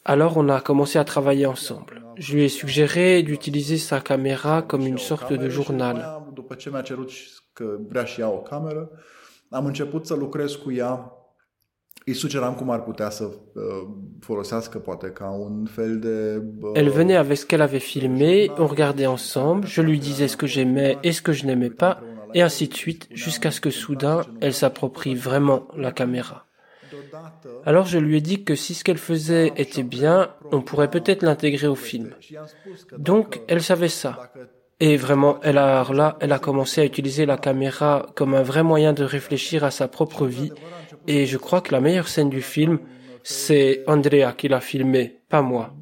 Alors 0.05 0.37
on 0.37 0.49
a 0.49 0.61
commencé 0.61 0.99
à 0.99 1.05
travailler 1.05 1.47
ensemble. 1.47 2.03
Je 2.17 2.35
lui 2.35 2.45
ai 2.45 2.49
suggéré 2.49 3.23
d'utiliser 3.23 3.79
sa 3.79 4.01
caméra 4.01 4.63
comme 4.63 4.87
une 4.87 4.99
sorte 4.99 5.33
de 5.33 5.49
journal. 5.49 5.97
După 6.35 6.55
ce 6.55 6.71
mi-a 6.71 6.83
cerut 6.83 7.11
că 7.53 7.79
vrea 7.89 8.05
și 8.05 8.21
ea 8.21 8.31
o 8.31 8.39
cameră, 8.39 8.91
am 9.51 9.67
început 9.67 10.07
să 10.07 10.15
lucrez 10.15 10.55
cu 10.55 10.73
ea 10.73 11.17
îi 12.07 12.15
sugeram 12.15 12.55
cum 12.55 12.71
ar 12.71 12.83
putea 12.83 13.11
să 13.11 13.25
uh, 13.25 13.63
folosească 14.21 14.79
poate 14.79 15.11
ca 15.11 15.31
un 15.31 15.65
fel 15.65 15.99
de... 15.99 16.43
Uh, 16.61 16.71
Elle 16.75 16.91
venait 16.91 17.17
avec 17.17 17.39
ce 17.39 17.47
qu'elle 17.47 17.63
avait 17.63 17.85
filmé, 17.85 18.51
on 18.59 18.67
regardait 18.67 19.07
ensemble, 19.07 19.67
je 19.67 19.83
lui 19.83 19.99
disais 19.99 20.29
ce 20.29 20.37
que 20.37 20.47
j'aimais 20.47 20.99
et 21.03 21.13
ce 21.13 21.23
que 21.23 21.33
je 21.33 21.45
n'aimais 21.47 21.75
pas, 21.77 22.01
et 22.35 22.43
ainsi 22.43 22.67
de 22.69 22.75
suite, 22.75 23.09
jusqu'à 23.11 23.51
ce 23.51 23.61
que 23.61 23.71
soudain, 23.71 24.23
elle 24.41 24.55
s'approprie 24.55 25.15
vraiment 25.15 25.69
la 25.77 25.93
caméra. 25.93 26.47
Alors 27.65 27.87
je 27.87 27.99
lui 27.99 28.17
ai 28.17 28.21
dit 28.21 28.45
que 28.45 28.55
si 28.55 28.75
ce 28.75 28.85
qu'elle 28.85 28.99
faisait 28.99 29.53
était 29.57 29.83
bien, 29.83 30.31
on 30.51 30.61
pourrait 30.61 30.91
peut-être 30.91 31.23
l'intégrer 31.23 31.67
au 31.67 31.75
film. 31.75 32.15
Donc 32.99 33.41
elle 33.49 33.63
savait 33.63 33.89
ça. 33.89 34.33
Et 34.81 34.97
vraiment, 34.97 35.39
elle 35.43 35.59
a, 35.59 35.85
là, 35.93 36.17
elle 36.21 36.33
a 36.33 36.41
commencé 36.41 36.81
à 36.81 36.85
utiliser 36.85 37.25
la 37.25 37.37
caméra 37.37 38.07
comme 38.17 38.35
un 38.35 38.43
vrai 38.43 38.65
moyen 38.65 38.93
de 38.93 39.05
réfléchir 39.05 39.63
à 39.63 39.71
sa 39.71 39.87
propre 39.87 40.27
vie. 40.27 40.51
Et 41.07 41.27
je 41.27 41.39
crois 41.39 41.61
que 41.61 41.71
la 41.71 41.81
meilleure 41.81 42.09
scène 42.09 42.31
du 42.31 42.43
film, 42.43 42.81
c'est 43.23 43.85
Andrea 43.87 44.33
qui 44.37 44.49
l'a 44.49 44.61
filmé, 44.61 45.21
pas 45.29 45.41
moi. 45.41 45.73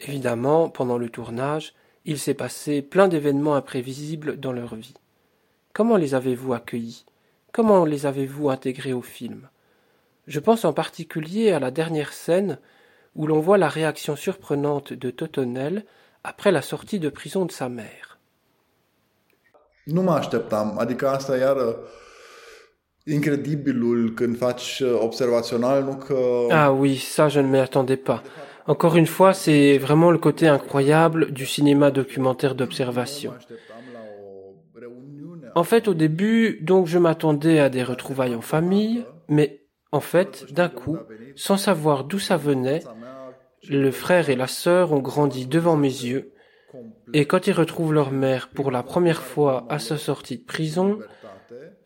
Évidemment, 0.00 0.68
pendant 0.68 0.98
le 0.98 1.08
tournage, 1.08 1.72
il 2.04 2.18
s'est 2.18 2.34
passé 2.34 2.82
plein 2.82 3.08
d'événements 3.08 3.54
imprévisibles 3.54 4.38
dans 4.38 4.52
leur 4.52 4.74
vie. 4.74 4.94
Comment 5.72 5.96
les 5.96 6.14
avez-vous 6.14 6.52
accueillis? 6.52 7.04
Comment 7.52 7.84
les 7.84 8.06
avez-vous 8.06 8.50
intégrés 8.50 8.92
au 8.92 9.02
film? 9.02 9.48
Je 10.26 10.40
pense 10.40 10.64
en 10.64 10.72
particulier 10.72 11.52
à 11.52 11.60
la 11.60 11.70
dernière 11.70 12.12
scène 12.12 12.58
où 13.14 13.26
l'on 13.26 13.40
voit 13.40 13.58
la 13.58 13.68
réaction 13.68 14.16
surprenante 14.16 14.92
de 14.92 15.10
Totonel 15.10 15.84
après 16.24 16.52
la 16.52 16.62
sortie 16.62 16.98
de 16.98 17.08
prison 17.08 17.44
de 17.46 17.52
sa 17.52 17.68
mère. 17.68 18.18
Nu 19.84 20.02
mă 20.02 20.12
așteptam, 20.12 20.78
adică 20.78 21.08
asta 21.08 21.36
iar 21.36 21.56
incredibilul 23.04 24.14
când 24.14 24.36
faci 24.36 24.82
observațional, 25.00 25.82
nu 25.82 25.96
că... 25.96 26.46
Ah 26.50 26.70
oui, 26.80 26.96
ça 26.96 27.28
je 27.28 27.40
ne 27.40 27.48
m'y 27.48 27.60
attendais 27.60 28.02
pas. 28.02 28.22
Encore 28.66 28.96
une 28.96 29.06
fois, 29.06 29.34
c'est 29.34 29.78
vraiment 29.78 30.10
le 30.10 30.18
côté 30.18 30.48
incroyable 30.48 31.32
du 31.32 31.46
cinéma 31.46 31.90
documentaire 31.90 32.54
d'observation. 32.54 33.34
En 35.54 35.64
fait, 35.64 35.86
au 35.86 35.94
début, 35.94 36.58
donc 36.62 36.86
je 36.86 36.98
m'attendais 36.98 37.60
à 37.60 37.68
des 37.68 37.82
retrouvailles 37.82 38.34
en 38.34 38.40
famille, 38.40 39.04
mais 39.28 39.60
en 39.92 40.00
fait, 40.00 40.52
d'un 40.52 40.68
coup, 40.68 40.98
sans 41.36 41.56
savoir 41.56 42.04
d'où 42.04 42.18
ça 42.18 42.36
venait, 42.36 42.82
le 43.68 43.90
frère 43.90 44.30
et 44.30 44.36
la 44.36 44.46
sœur 44.46 44.92
ont 44.92 45.00
grandi 45.00 45.46
devant 45.46 45.76
mes 45.76 45.88
yeux, 45.88 46.32
et 47.12 47.26
quand 47.26 47.46
ils 47.46 47.52
retrouvent 47.52 47.92
leur 47.92 48.10
mère 48.10 48.48
pour 48.48 48.70
la 48.70 48.82
première 48.82 49.22
fois 49.22 49.64
à 49.68 49.78
sa 49.78 49.96
sortie 49.96 50.38
de 50.38 50.44
prison, 50.44 50.98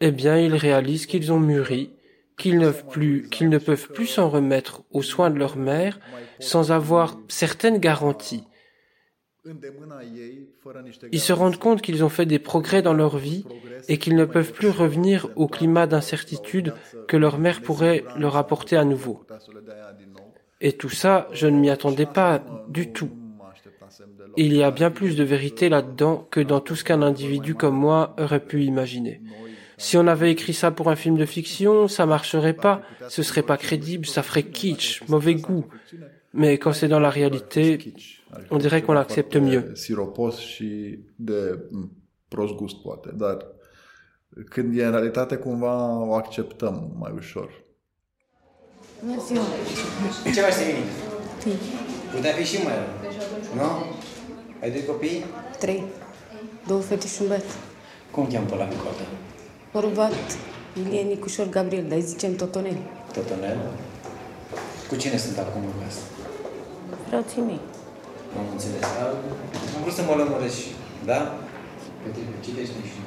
eh 0.00 0.10
bien 0.10 0.38
ils 0.38 0.54
réalisent 0.54 1.06
qu'ils 1.06 1.32
ont 1.32 1.40
mûri, 1.40 1.92
qu'ils 2.38 2.58
ne, 2.58 3.58
peuvent 3.58 3.88
plus 3.88 4.06
s'en 4.06 4.30
remettre 4.30 4.82
aux 4.90 5.02
soins 5.02 5.30
de 5.30 5.38
leur 5.38 5.56
mère 5.56 5.98
sans 6.40 6.72
avoir 6.72 7.18
certaines 7.28 7.78
garanties. 7.78 8.44
Ils 11.12 11.20
se 11.20 11.32
rendent 11.32 11.58
compte 11.58 11.82
qu'ils 11.82 12.04
ont 12.04 12.08
fait 12.08 12.26
des 12.26 12.38
progrès 12.38 12.82
dans 12.82 12.94
leur 12.94 13.18
vie 13.18 13.44
et 13.88 13.98
qu'ils 13.98 14.16
ne 14.16 14.24
peuvent 14.24 14.52
plus 14.52 14.68
revenir 14.68 15.28
au 15.36 15.48
climat 15.48 15.86
d'incertitude 15.86 16.74
que 17.06 17.16
leur 17.16 17.38
mère 17.38 17.62
pourrait 17.62 18.04
leur 18.16 18.36
apporter 18.36 18.76
à 18.76 18.84
nouveau. 18.84 19.24
Et 20.60 20.72
tout 20.72 20.90
ça, 20.90 21.28
je 21.32 21.46
ne 21.46 21.58
m'y 21.58 21.70
attendais 21.70 22.06
pas 22.06 22.42
du 22.68 22.92
tout. 22.92 23.10
Il 24.36 24.54
y 24.54 24.62
a 24.62 24.70
bien 24.70 24.90
plus 24.90 25.16
de 25.16 25.24
vérité 25.24 25.68
là-dedans 25.68 26.26
que 26.30 26.40
dans 26.40 26.60
tout 26.60 26.76
ce 26.76 26.84
qu'un 26.84 27.02
individu 27.02 27.54
comme 27.54 27.76
moi 27.76 28.14
aurait 28.18 28.44
pu 28.44 28.62
imaginer. 28.64 29.22
Si 29.86 29.96
on 29.96 30.06
avait 30.14 30.32
écrit 30.36 30.54
ça 30.62 30.68
pour 30.76 30.86
un 30.94 30.96
film 31.04 31.16
de 31.16 31.24
fiction, 31.36 31.72
ça 31.96 32.04
marcherait 32.14 32.58
pas, 32.66 32.76
ce 33.08 33.22
serait 33.28 33.46
pas 33.52 33.56
crédible, 33.66 34.06
ça 34.06 34.22
ferait 34.28 34.48
kitsch, 34.58 35.02
mauvais 35.08 35.36
goût. 35.46 35.66
Mais 36.40 36.52
quand 36.62 36.74
c'est 36.78 36.90
dans 36.94 37.04
la 37.08 37.12
réalité, 37.18 37.62
on 38.50 38.58
dirait 38.64 38.82
qu'on 38.82 38.96
l'accepte 39.00 39.36
mieux. 39.36 39.64
Siropos 39.74 40.36
și 40.38 40.98
de 41.16 41.38
prost 42.28 42.54
gust 42.54 42.76
poate, 42.82 43.10
dar 43.14 43.36
când 44.50 44.78
e 44.78 44.84
în 44.84 44.90
realitate 44.90 45.36
cumva 45.36 45.74
o 46.06 46.14
acceptăm 46.14 46.94
mai 46.98 47.12
ușor. 47.16 47.50
Bună 49.04 49.22
ziua! 49.26 49.42
Ce 50.34 50.40
faci, 50.40 50.52
Semini? 50.52 50.84
Putea 52.14 52.32
fi 52.32 52.44
și 52.44 52.62
mai 52.62 52.74
rău, 52.74 53.12
nu? 53.54 53.68
Ai 54.62 54.70
doi 54.70 54.84
copii? 54.84 55.24
Trei. 55.58 55.82
Două 56.66 56.80
fete 56.80 57.06
și 57.06 57.18
un 57.20 57.26
băiat. 57.26 57.56
Cum 58.10 58.26
cheamă 58.26 58.46
pe 58.46 58.54
la 58.54 58.64
micotă? 58.64 59.02
Orvat, 59.72 60.12
Ilie 60.80 61.00
Nicușor 61.00 61.48
Gabriel, 61.48 61.84
dar 61.88 61.96
îi 61.96 62.02
zicem 62.02 62.36
Totonel. 62.36 62.76
Totonel? 63.12 63.58
Cu 64.88 64.96
cine 64.96 65.16
sunt 65.16 65.38
acum 65.38 65.62
în 65.62 65.84
casă? 65.84 66.00
Frații 67.08 67.42
mei. 67.42 67.60
Am 68.38 68.44
înțeles. 68.52 68.82
Am 69.76 69.80
vrut 69.82 69.94
să 69.94 70.02
mă 70.02 70.14
lămuresc 70.14 70.56
și... 70.56 70.68
Da? 71.04 71.34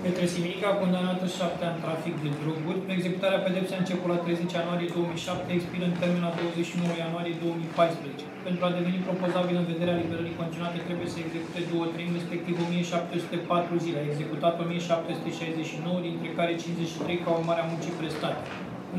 Petre 0.05 0.25
Simica 0.35 0.65
a 0.71 0.79
condamnat 0.81 1.19
7 1.39 1.65
ani 1.69 1.79
trafic 1.85 2.15
de 2.25 2.29
droguri. 2.41 2.79
Executarea 2.97 3.43
pedepsei 3.47 3.77
a 3.77 3.83
început 3.83 4.09
la 4.13 4.19
30 4.25 4.57
ianuarie 4.59 4.89
2007, 4.95 5.57
expirând 5.57 5.93
termen 6.01 6.23
la 6.27 6.33
29 6.39 6.93
ianuarie 7.03 7.35
2014. 7.43 8.23
Pentru 8.47 8.61
a 8.67 8.75
deveni 8.77 9.07
propozabil 9.07 9.55
în 9.61 9.67
vederea 9.71 9.99
liberării 10.03 10.39
condiționate, 10.39 10.77
trebuie 10.87 11.09
să 11.13 11.17
execute 11.19 11.59
două 11.71 11.85
treimi, 11.93 12.17
respectiv 12.19 12.55
1704 12.65 13.83
zile. 13.85 13.97
A 13.99 14.09
executat 14.11 14.53
1769, 14.65 15.97
dintre 16.07 16.29
care 16.37 16.51
53 16.55 17.23
ca 17.23 17.29
urmare 17.39 17.61
a 17.61 17.69
muncii 17.71 17.99
prestate. 18.01 18.41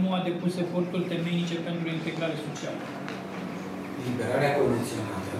Nu 0.02 0.08
a 0.16 0.20
depus 0.28 0.52
eforturi 0.64 1.08
temeinice 1.12 1.56
pentru 1.68 1.86
integrare 1.96 2.36
socială. 2.46 2.82
Liberarea 4.06 4.52
condiționată 4.60 5.34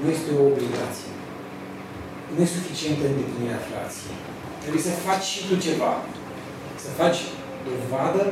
nu 0.00 0.06
este 0.16 0.30
o 0.40 0.42
obligație 0.52 1.17
nu 2.32 2.38
e 2.44 2.56
suficientă 2.58 3.04
îndeplinirea 3.06 3.66
frației. 3.70 4.16
Trebuie 4.62 4.82
să 4.88 5.02
faci 5.06 5.26
și 5.32 5.40
tu 5.48 5.54
ceva. 5.66 5.92
Să 6.84 6.88
faci 7.00 7.20
dovadă 7.68 8.22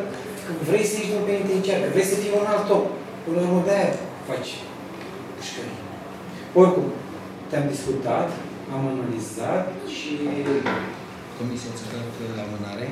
că 0.45 0.51
vrei 0.69 0.85
să 0.91 0.95
ieși 0.97 1.13
din 1.15 1.25
penitenciar, 1.31 1.79
că 1.83 1.89
vrei 1.95 2.11
să 2.13 2.17
fii 2.23 2.37
un 2.41 2.47
alt 2.55 2.69
om. 2.77 2.85
Până 3.25 3.37
la 3.41 3.47
urmă 3.49 3.63
de-aia 3.69 3.93
faci 4.29 4.51
pușcării. 5.37 5.81
Oricum, 6.61 6.87
te-am 7.49 7.67
discutat, 7.75 8.29
am 8.75 8.83
analizat 8.93 9.65
și 9.97 10.11
comisia 11.39 11.71
ți-a 11.77 11.89
dat 11.95 12.09
la 12.41 12.45
mânare. 12.53 12.87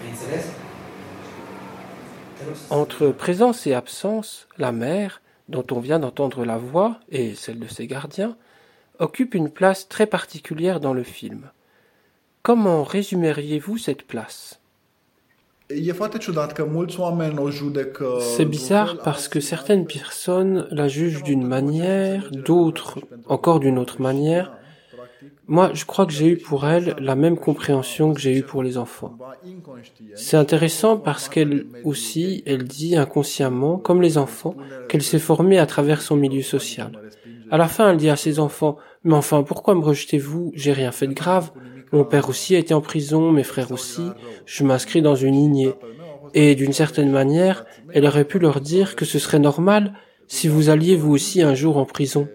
Ai 0.00 0.08
înțeles? 0.14 0.44
Entre 2.70 3.06
présence 3.24 3.68
et 3.68 3.74
absence, 3.74 4.28
la 4.56 4.70
mère, 4.70 5.22
dont 5.46 5.70
on 5.70 5.80
vient 5.80 5.98
d'entendre 5.98 6.44
la 6.44 6.58
voix, 6.72 6.98
et 7.08 7.34
celle 7.42 7.58
de 7.58 7.66
ses 7.66 7.86
gardiens, 7.86 8.36
occupe 8.98 9.34
une 9.34 9.50
place 9.50 9.88
très 9.88 10.06
particulière 10.06 10.80
dans 10.80 10.94
le 10.94 11.02
film. 11.02 11.50
Comment 12.42 12.84
résumeriez-vous 12.84 13.78
cette 13.78 14.02
place? 14.02 14.60
C'est 15.68 15.82
bizarre 18.44 18.98
parce 19.02 19.26
que 19.26 19.40
certaines 19.40 19.86
personnes 19.86 20.68
la 20.70 20.86
jugent 20.86 21.24
d'une 21.24 21.44
manière, 21.44 22.30
d'autres 22.30 23.00
encore 23.26 23.58
d'une 23.58 23.78
autre 23.78 24.00
manière. 24.00 24.52
Moi, 25.48 25.70
je 25.74 25.84
crois 25.84 26.06
que 26.06 26.12
j'ai 26.12 26.26
eu 26.26 26.36
pour 26.36 26.66
elle 26.66 26.96
la 27.00 27.14
même 27.14 27.36
compréhension 27.36 28.14
que 28.14 28.20
j'ai 28.20 28.36
eu 28.36 28.42
pour 28.42 28.62
les 28.62 28.78
enfants. 28.78 29.16
C'est 30.14 30.36
intéressant 30.36 30.96
parce 30.96 31.28
qu'elle 31.28 31.66
aussi, 31.84 32.42
elle 32.46 32.64
dit 32.64 32.96
inconsciemment, 32.96 33.78
comme 33.78 34.02
les 34.02 34.18
enfants, 34.18 34.56
qu'elle 34.88 35.02
s'est 35.02 35.18
formée 35.18 35.58
à 35.58 35.66
travers 35.66 36.00
son 36.00 36.16
milieu 36.16 36.42
social. 36.42 36.92
À 37.50 37.58
la 37.58 37.68
fin, 37.68 37.90
elle 37.90 37.96
dit 37.96 38.10
à 38.10 38.16
ses 38.16 38.38
enfants, 38.38 38.76
mais 39.04 39.14
enfin, 39.14 39.42
pourquoi 39.42 39.74
me 39.74 39.82
rejetez-vous? 39.84 40.52
J'ai 40.54 40.72
rien 40.72 40.92
fait 40.92 41.06
de 41.06 41.14
grave. 41.14 41.52
Mon 41.92 42.04
père 42.04 42.28
aussi 42.28 42.56
a 42.56 42.58
été 42.58 42.74
en 42.74 42.80
prison, 42.80 43.30
mes 43.30 43.44
frères 43.44 43.72
aussi. 43.72 44.02
Je 44.44 44.64
m'inscris 44.64 45.02
dans 45.02 45.14
une 45.14 45.34
lignée. 45.34 45.74
Et 46.34 46.54
d'une 46.54 46.72
certaine 46.72 47.10
manière, 47.10 47.64
elle 47.92 48.04
aurait 48.06 48.24
pu 48.24 48.38
leur 48.38 48.60
dire 48.60 48.96
que 48.96 49.04
ce 49.04 49.18
serait 49.18 49.38
normal 49.38 49.94
si 50.26 50.48
vous 50.48 50.70
alliez 50.70 50.96
vous 50.96 51.12
aussi 51.12 51.42
un 51.42 51.54
jour 51.54 51.76
en 51.76 51.84
prison. 51.84 52.28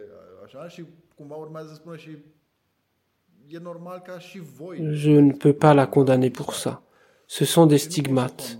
Je 3.50 5.12
ne 5.12 5.34
peux 5.34 5.54
pas 5.54 5.74
la 5.74 5.86
condamner 5.86 6.30
pour 6.30 6.56
ça. 6.56 6.82
Ce 7.28 7.44
sont 7.46 7.66
des 7.66 7.78
stigmates. 7.78 8.60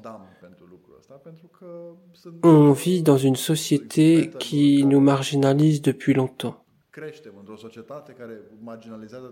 On 2.44 2.72
vit 2.72 3.02
dans 3.02 3.18
une 3.18 3.36
société 3.36 4.30
qui 4.40 4.86
nous 4.86 5.00
marginalise 5.00 5.82
depuis 5.82 6.14
longtemps. 6.14 6.56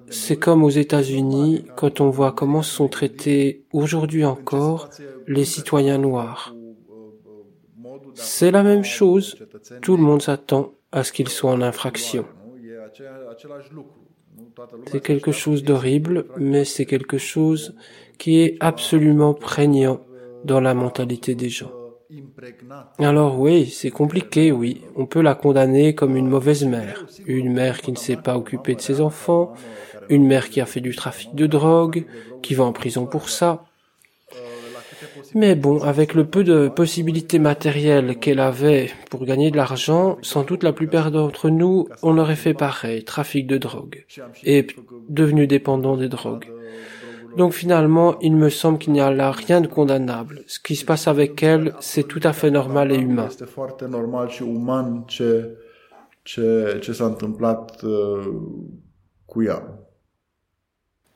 C'est 0.09 0.37
comme 0.37 0.63
aux 0.63 0.69
États-Unis 0.69 1.65
quand 1.75 1.99
on 1.99 2.09
voit 2.09 2.31
comment 2.31 2.61
sont 2.61 2.87
traités 2.87 3.65
aujourd'hui 3.73 4.23
encore 4.25 4.89
les 5.27 5.45
citoyens 5.45 5.97
noirs. 5.97 6.55
C'est 8.13 8.51
la 8.51 8.63
même 8.63 8.83
chose. 8.83 9.35
Tout 9.81 9.97
le 9.97 10.03
monde 10.03 10.21
s'attend 10.21 10.73
à 10.91 11.03
ce 11.03 11.11
qu'ils 11.11 11.29
soient 11.29 11.51
en 11.51 11.61
infraction. 11.61 12.25
C'est 14.87 15.01
quelque 15.01 15.31
chose 15.31 15.63
d'horrible, 15.63 16.25
mais 16.37 16.65
c'est 16.65 16.85
quelque 16.85 17.17
chose 17.17 17.75
qui 18.17 18.39
est 18.39 18.57
absolument 18.59 19.33
prégnant 19.33 20.01
dans 20.43 20.61
la 20.61 20.73
mentalité 20.73 21.35
des 21.35 21.49
gens. 21.49 21.71
Alors 22.97 23.39
oui, 23.39 23.67
c'est 23.67 23.91
compliqué, 23.91 24.51
oui. 24.51 24.81
On 24.95 25.05
peut 25.05 25.21
la 25.21 25.35
condamner 25.35 25.93
comme 25.93 26.15
une 26.15 26.27
mauvaise 26.27 26.65
mère. 26.65 27.05
Une 27.27 27.53
mère 27.53 27.81
qui 27.81 27.91
ne 27.91 27.97
s'est 27.97 28.17
pas 28.17 28.35
occupée 28.35 28.75
de 28.75 28.81
ses 28.81 28.99
enfants, 28.99 29.53
une 30.09 30.25
mère 30.25 30.49
qui 30.49 30.59
a 30.59 30.65
fait 30.65 30.81
du 30.81 30.95
trafic 30.95 31.35
de 31.35 31.45
drogue, 31.45 32.05
qui 32.41 32.55
va 32.55 32.63
en 32.63 32.73
prison 32.73 33.05
pour 33.05 33.29
ça. 33.29 33.65
Mais 35.35 35.55
bon, 35.55 35.81
avec 35.83 36.15
le 36.15 36.25
peu 36.25 36.43
de 36.43 36.67
possibilités 36.67 37.39
matérielles 37.39 38.17
qu'elle 38.17 38.39
avait 38.39 38.89
pour 39.11 39.25
gagner 39.25 39.51
de 39.51 39.57
l'argent, 39.57 40.17
sans 40.21 40.43
doute 40.43 40.63
la 40.63 40.73
plupart 40.73 41.11
d'entre 41.11 41.49
nous, 41.49 41.87
on 42.01 42.17
aurait 42.17 42.35
fait 42.35 42.55
pareil, 42.55 43.03
trafic 43.03 43.45
de 43.45 43.57
drogue, 43.57 44.05
et 44.43 44.65
devenu 45.07 45.45
dépendant 45.45 45.95
des 45.95 46.09
drogues. 46.09 46.47
Donc 47.37 47.53
finalement, 47.53 48.19
il 48.19 48.35
me 48.35 48.49
semble 48.49 48.79
qu'il 48.79 48.93
n'y 48.93 49.01
a 49.01 49.11
là 49.11 49.31
rien 49.31 49.61
de 49.61 49.67
condamnable. 49.67 50.43
Ce 50.47 50.59
qui 50.59 50.75
se 50.75 50.85
passe 50.85 51.07
avec 51.07 51.41
elle, 51.43 51.75
c'est 51.79 52.07
tout 52.07 52.21
à 52.23 52.33
fait 52.33 52.51
normal 52.51 52.91
et 52.91 52.97
humain. 52.97 53.29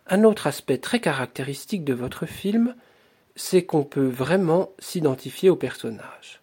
Un 0.08 0.24
autre 0.24 0.48
aspect 0.48 0.78
très 0.78 1.00
caractéristique 1.00 1.84
de 1.84 1.94
votre 1.94 2.26
film, 2.26 2.76
c'est 3.36 3.64
qu'on 3.64 3.84
peut 3.84 4.08
vraiment 4.08 4.72
s'identifier 4.80 5.50
au 5.50 5.56
personnage. 5.56 6.42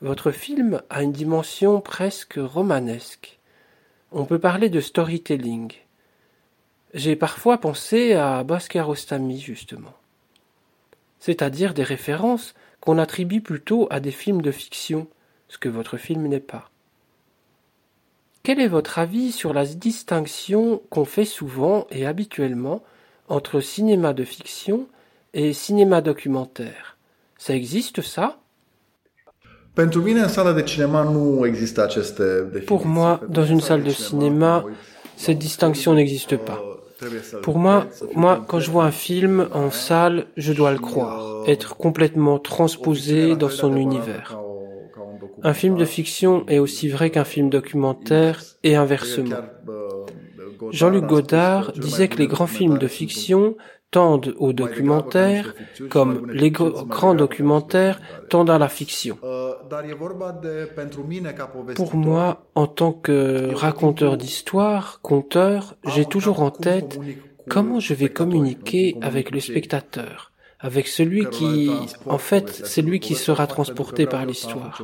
Votre 0.00 0.30
film 0.30 0.80
a 0.90 1.02
une 1.02 1.12
dimension 1.12 1.80
presque 1.80 2.38
romanesque. 2.38 3.38
On 4.12 4.24
peut 4.24 4.38
parler 4.38 4.68
de 4.68 4.80
storytelling. 4.80 5.72
J'ai 6.94 7.16
parfois 7.16 7.58
pensé 7.58 8.14
à 8.14 8.42
Bhaskar 8.44 8.94
justement. 8.94 9.94
C'est-à-dire 11.18 11.74
des 11.74 11.82
références 11.82 12.54
qu'on 12.80 12.98
attribue 12.98 13.40
plutôt 13.40 13.86
à 13.90 14.00
des 14.00 14.10
films 14.10 14.40
de 14.40 14.50
fiction, 14.50 15.06
ce 15.48 15.58
que 15.58 15.68
votre 15.68 15.96
film 15.96 16.26
n'est 16.26 16.40
pas. 16.40 16.70
Quel 18.42 18.60
est 18.60 18.68
votre 18.68 18.98
avis 18.98 19.32
sur 19.32 19.52
la 19.52 19.66
distinction 19.66 20.80
qu'on 20.88 21.04
fait 21.04 21.26
souvent 21.26 21.86
et 21.90 22.06
habituellement 22.06 22.82
entre 23.28 23.60
cinéma 23.60 24.14
de 24.14 24.24
fiction 24.24 24.86
et 25.34 25.52
cinéma 25.52 26.00
documentaire? 26.00 26.96
Ça 27.36 27.54
existe 27.54 28.00
ça? 28.00 28.38
Pour 32.66 32.86
moi, 32.86 33.20
dans 33.28 33.44
une 33.44 33.60
salle 33.60 33.84
de 33.84 33.90
cinéma, 33.90 34.64
cette 35.18 35.38
distinction 35.38 35.94
n'existe 35.94 36.36
pas. 36.36 36.62
Pour 37.42 37.58
moi, 37.58 37.86
moi, 38.14 38.44
quand 38.46 38.60
je 38.60 38.70
vois 38.70 38.84
un 38.84 38.90
film 38.90 39.48
en 39.52 39.70
salle, 39.70 40.26
je 40.36 40.52
dois 40.52 40.72
le 40.72 40.78
croire, 40.78 41.44
être 41.46 41.76
complètement 41.76 42.38
transposé 42.38 43.36
dans 43.36 43.48
son 43.48 43.76
univers. 43.76 44.38
Un 45.42 45.54
film 45.54 45.76
de 45.76 45.84
fiction 45.84 46.44
est 46.48 46.58
aussi 46.58 46.88
vrai 46.88 47.10
qu'un 47.10 47.24
film 47.24 47.50
documentaire 47.50 48.42
et 48.64 48.74
inversement. 48.74 49.36
Jean-Luc 50.70 51.06
Godard 51.06 51.72
disait 51.72 52.08
que 52.08 52.18
les 52.18 52.26
grands 52.26 52.48
films 52.48 52.78
de 52.78 52.88
fiction 52.88 53.56
tendent 53.90 54.34
au 54.38 54.52
documentaire, 54.52 55.54
comme 55.88 56.30
les 56.30 56.50
grands 56.50 57.14
documentaires 57.14 58.00
tendent 58.28 58.50
à 58.50 58.58
la 58.58 58.68
fiction. 58.68 59.18
Pour 61.74 61.94
moi, 61.94 62.46
en 62.54 62.66
tant 62.66 62.92
que 62.92 63.54
raconteur 63.54 64.16
d'histoire, 64.16 65.00
conteur, 65.02 65.76
j'ai 65.84 66.04
toujours 66.04 66.42
en 66.42 66.50
tête 66.50 66.98
comment 67.48 67.80
je 67.80 67.94
vais 67.94 68.10
communiquer 68.10 68.96
avec 69.00 69.30
le 69.30 69.40
spectateur 69.40 70.27
avec 70.60 70.88
celui 70.88 71.28
qui, 71.30 71.70
en 72.06 72.18
fait, 72.18 72.50
c'est 72.64 72.82
lui 72.82 72.98
qui 72.98 73.14
sera 73.14 73.46
transporté 73.46 74.06
par 74.06 74.26
l'histoire. 74.26 74.82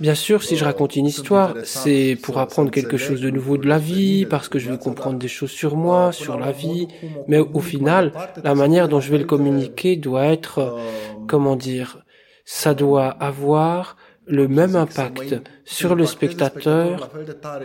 Bien 0.00 0.16
sûr, 0.16 0.42
si 0.42 0.56
je 0.56 0.64
raconte 0.64 0.96
une 0.96 1.06
histoire, 1.06 1.54
c'est 1.62 2.18
pour 2.20 2.38
apprendre 2.38 2.70
quelque 2.72 2.96
chose 2.96 3.20
de 3.20 3.30
nouveau 3.30 3.56
de 3.56 3.68
la 3.68 3.78
vie, 3.78 4.26
parce 4.26 4.48
que 4.48 4.58
je 4.58 4.70
veux 4.70 4.78
comprendre 4.78 5.18
des 5.18 5.28
choses 5.28 5.52
sur 5.52 5.76
moi, 5.76 6.10
sur 6.10 6.38
la 6.38 6.50
vie, 6.50 6.88
mais 7.28 7.38
au 7.38 7.60
final, 7.60 8.12
la 8.42 8.54
manière 8.54 8.88
dont 8.88 8.98
je 8.98 9.10
vais 9.12 9.18
le 9.18 9.24
communiquer 9.24 9.96
doit 9.96 10.26
être, 10.26 10.76
comment 11.28 11.54
dire, 11.54 12.02
ça 12.44 12.74
doit 12.74 13.08
avoir 13.08 13.96
le 14.26 14.48
même 14.48 14.76
impact 14.76 15.36
sur 15.64 15.94
le 15.94 16.06
spectateur 16.06 17.10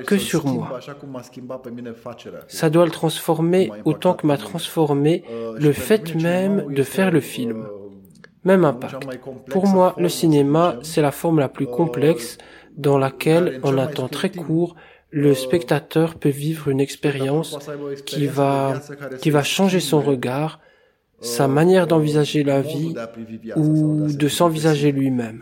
que 0.06 0.18
sur 0.18 0.46
moi. 0.46 0.80
Ça 2.48 2.70
doit 2.70 2.86
le 2.86 2.92
transformer 2.92 3.72
autant 3.86 4.14
que 4.14 4.28
m'a 4.28 4.38
transformé 4.38 5.24
le 5.58 5.72
fait 5.72 6.16
même 6.16 6.74
de 6.74 6.84
faire 6.84 7.12
le 7.12 7.20
film. 7.20 7.66
Même 8.44 8.66
impact. 8.66 9.04
Pour 9.50 9.68
moi, 9.68 9.94
le 9.98 10.10
cinéma, 10.10 10.78
c'est 10.82 11.02
la 11.02 11.12
forme 11.12 11.40
la 11.40 11.50
plus 11.50 11.68
complexe 11.68 12.38
dans 12.76 12.98
laquelle, 12.98 13.60
en 13.64 13.78
un 13.78 13.88
temps 13.88 14.08
très 14.08 14.32
court, 14.32 14.76
le 15.12 15.34
spectateur 15.34 16.16
peut 16.16 16.30
vivre 16.30 16.70
une 16.70 16.80
expérience 16.80 17.58
qui 18.06 18.28
va, 18.28 18.82
qui 19.22 19.30
va 19.30 19.44
changer 19.44 19.80
son 19.80 20.02
regard, 20.02 20.60
sa 21.22 21.48
manière 21.48 21.88
d'envisager 21.88 22.44
la 22.44 22.62
vie 22.62 22.94
ou 23.56 24.08
de 24.12 24.28
s'envisager 24.28 24.92
lui-même. 24.92 25.42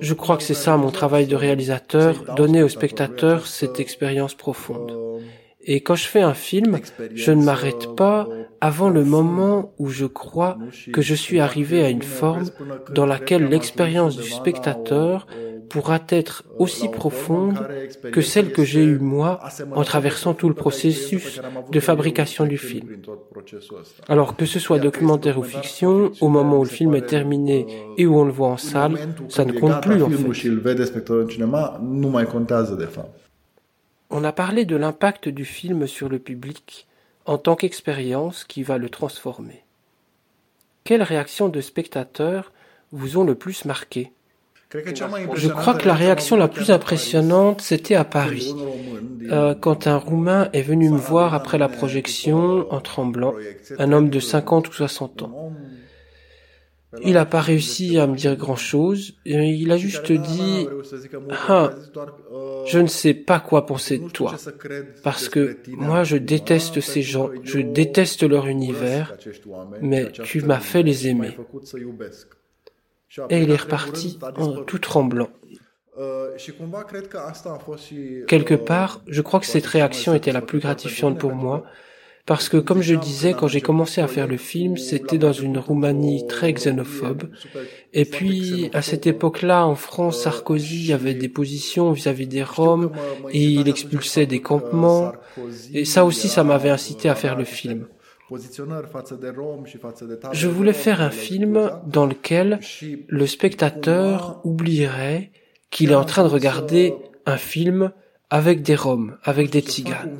Je 0.00 0.14
crois 0.14 0.36
que 0.36 0.42
c'est 0.42 0.54
ça 0.54 0.76
mon 0.76 0.90
travail 0.90 1.26
de 1.26 1.36
réalisateur, 1.36 2.34
donner 2.36 2.62
au 2.62 2.68
spectateur 2.68 3.46
cette 3.46 3.80
expérience 3.80 4.34
profonde. 4.34 5.20
Et 5.66 5.80
quand 5.80 5.94
je 5.94 6.06
fais 6.06 6.20
un 6.20 6.34
film, 6.34 6.78
je 7.14 7.32
ne 7.32 7.42
m'arrête 7.42 7.94
pas 7.96 8.28
avant 8.60 8.90
le 8.90 9.04
moment 9.04 9.72
où 9.78 9.88
je 9.88 10.06
crois 10.06 10.58
que 10.92 11.02
je 11.02 11.14
suis 11.14 11.40
arrivé 11.40 11.82
à 11.82 11.90
une 11.90 12.02
forme 12.02 12.44
dans 12.94 13.06
laquelle 13.06 13.48
l'expérience 13.48 14.16
du 14.16 14.28
spectateur 14.28 15.26
pourra 15.68 15.98
être 16.08 16.44
aussi 16.58 16.88
profonde 16.88 17.58
que 18.12 18.20
celle 18.20 18.52
que 18.52 18.64
j'ai 18.64 18.84
eue 18.84 18.98
moi 18.98 19.40
en 19.72 19.82
traversant 19.82 20.34
tout 20.34 20.48
le 20.48 20.54
processus 20.54 21.40
de 21.72 21.80
fabrication 21.80 22.46
du 22.46 22.58
film. 22.58 22.88
Alors 24.08 24.36
que 24.36 24.46
ce 24.46 24.58
soit 24.58 24.78
documentaire 24.78 25.38
ou 25.38 25.42
fiction, 25.42 26.12
au 26.20 26.28
moment 26.28 26.58
où 26.58 26.64
le 26.64 26.68
film 26.68 26.94
est 26.94 27.06
terminé 27.06 27.66
et 27.96 28.06
où 28.06 28.18
on 28.18 28.24
le 28.24 28.32
voit 28.32 28.48
en 28.48 28.56
salle, 28.56 28.98
ça 29.28 29.44
ne 29.44 29.52
compte 29.52 29.82
plus 29.82 30.02
en 30.02 30.10
fait. 30.10 30.44
On 34.10 34.24
a 34.24 34.32
parlé 34.32 34.64
de 34.64 34.76
l'impact 34.76 35.28
du 35.28 35.44
film 35.44 35.86
sur 35.86 36.08
le 36.08 36.18
public 36.18 36.86
en 37.26 37.38
tant 37.38 37.56
qu'expérience 37.56 38.44
qui 38.44 38.62
va 38.62 38.78
le 38.78 38.88
transformer. 38.88 39.64
Quelles 40.84 41.02
réactions 41.02 41.48
de 41.48 41.60
spectateurs 41.60 42.52
vous 42.92 43.16
ont 43.16 43.24
le 43.24 43.34
plus 43.34 43.64
marqué? 43.64 44.12
Je 44.72 45.48
crois 45.48 45.74
que 45.74 45.86
la 45.86 45.94
réaction 45.94 46.36
la 46.36 46.48
plus 46.48 46.70
impressionnante, 46.70 47.60
c'était 47.60 47.94
à 47.94 48.04
Paris, 48.04 48.54
euh, 49.30 49.54
quand 49.54 49.86
un 49.86 49.96
Roumain 49.96 50.48
est 50.52 50.62
venu 50.62 50.90
me 50.90 50.98
voir 50.98 51.32
après 51.32 51.58
la 51.58 51.68
projection 51.68 52.66
en 52.72 52.80
tremblant, 52.80 53.34
un 53.78 53.92
homme 53.92 54.10
de 54.10 54.18
50 54.20 54.68
ou 54.68 54.72
60 54.72 55.22
ans. 55.22 55.52
Il 57.02 57.14
n'a 57.14 57.26
pas 57.26 57.40
réussi 57.40 57.98
à 57.98 58.06
me 58.06 58.16
dire 58.16 58.36
grand-chose, 58.36 59.14
il 59.24 59.70
a 59.70 59.76
juste 59.76 60.12
dit 60.12 60.68
ah, 61.48 61.70
je 62.66 62.78
ne 62.78 62.86
sais 62.86 63.14
pas 63.14 63.40
quoi 63.40 63.66
penser 63.66 63.98
de 63.98 64.08
toi, 64.08 64.34
parce 65.02 65.28
que 65.28 65.58
moi 65.68 66.04
je 66.04 66.16
déteste 66.16 66.80
ces 66.80 67.02
gens, 67.02 67.30
je 67.42 67.58
déteste 67.60 68.22
leur 68.22 68.46
univers, 68.46 69.16
mais 69.80 70.10
tu 70.12 70.42
m'as 70.42 70.60
fait 70.60 70.82
les 70.82 71.08
aimer 71.08 71.36
et 73.30 73.42
il 73.42 73.50
est 73.50 73.56
reparti 73.56 74.18
en 74.36 74.62
tout 74.64 74.78
tremblant. 74.78 75.30
Quelque 78.26 78.54
part, 78.54 79.02
je 79.06 79.22
crois 79.22 79.40
que 79.40 79.46
cette 79.46 79.66
réaction 79.66 80.14
était 80.14 80.32
la 80.32 80.42
plus 80.42 80.58
gratifiante 80.58 81.18
pour 81.18 81.34
moi, 81.34 81.64
parce 82.26 82.48
que 82.48 82.56
comme 82.56 82.80
je 82.80 82.94
disais, 82.94 83.34
quand 83.34 83.48
j'ai 83.48 83.60
commencé 83.60 84.00
à 84.00 84.06
faire 84.06 84.26
le 84.26 84.38
film, 84.38 84.78
c'était 84.78 85.18
dans 85.18 85.32
une 85.32 85.58
Roumanie 85.58 86.26
très 86.26 86.52
xénophobe. 86.54 87.24
Et 87.92 88.06
puis, 88.06 88.70
à 88.72 88.80
cette 88.80 89.06
époque-là, 89.06 89.66
en 89.66 89.74
France, 89.74 90.22
Sarkozy 90.22 90.92
avait 90.94 91.14
des 91.14 91.28
positions 91.28 91.92
vis-à-vis 91.92 92.26
des 92.26 92.42
Roms, 92.42 92.92
et 93.30 93.42
il 93.44 93.68
expulsait 93.68 94.24
des 94.26 94.40
campements. 94.40 95.12
Et 95.74 95.84
ça 95.84 96.06
aussi, 96.06 96.28
ça 96.28 96.44
m'avait 96.44 96.70
incité 96.70 97.10
à 97.10 97.14
faire 97.14 97.36
le 97.36 97.44
film. 97.44 97.86
Je 100.32 100.48
voulais 100.48 100.72
faire 100.72 101.02
un 101.02 101.10
film 101.10 101.70
dans 101.86 102.06
lequel 102.06 102.58
le 103.08 103.26
spectateur 103.26 104.40
oublierait 104.44 105.30
qu'il 105.70 105.90
est 105.90 105.96
en 105.96 106.04
train 106.04 106.22
de 106.22 106.28
regarder 106.28 106.94
un 107.26 107.36
film 107.36 107.92
avec 108.40 108.62
des 108.62 108.74
Roms, 108.74 109.10
avec 109.22 109.46
des 109.54 109.60
Tziganes. 109.60 110.18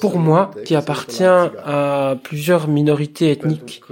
Pour 0.00 0.18
moi, 0.18 0.50
qui 0.64 0.74
appartient 0.74 1.36
à 1.76 2.16
plusieurs 2.28 2.66
minorités 2.66 3.30
ethniques, 3.30 3.82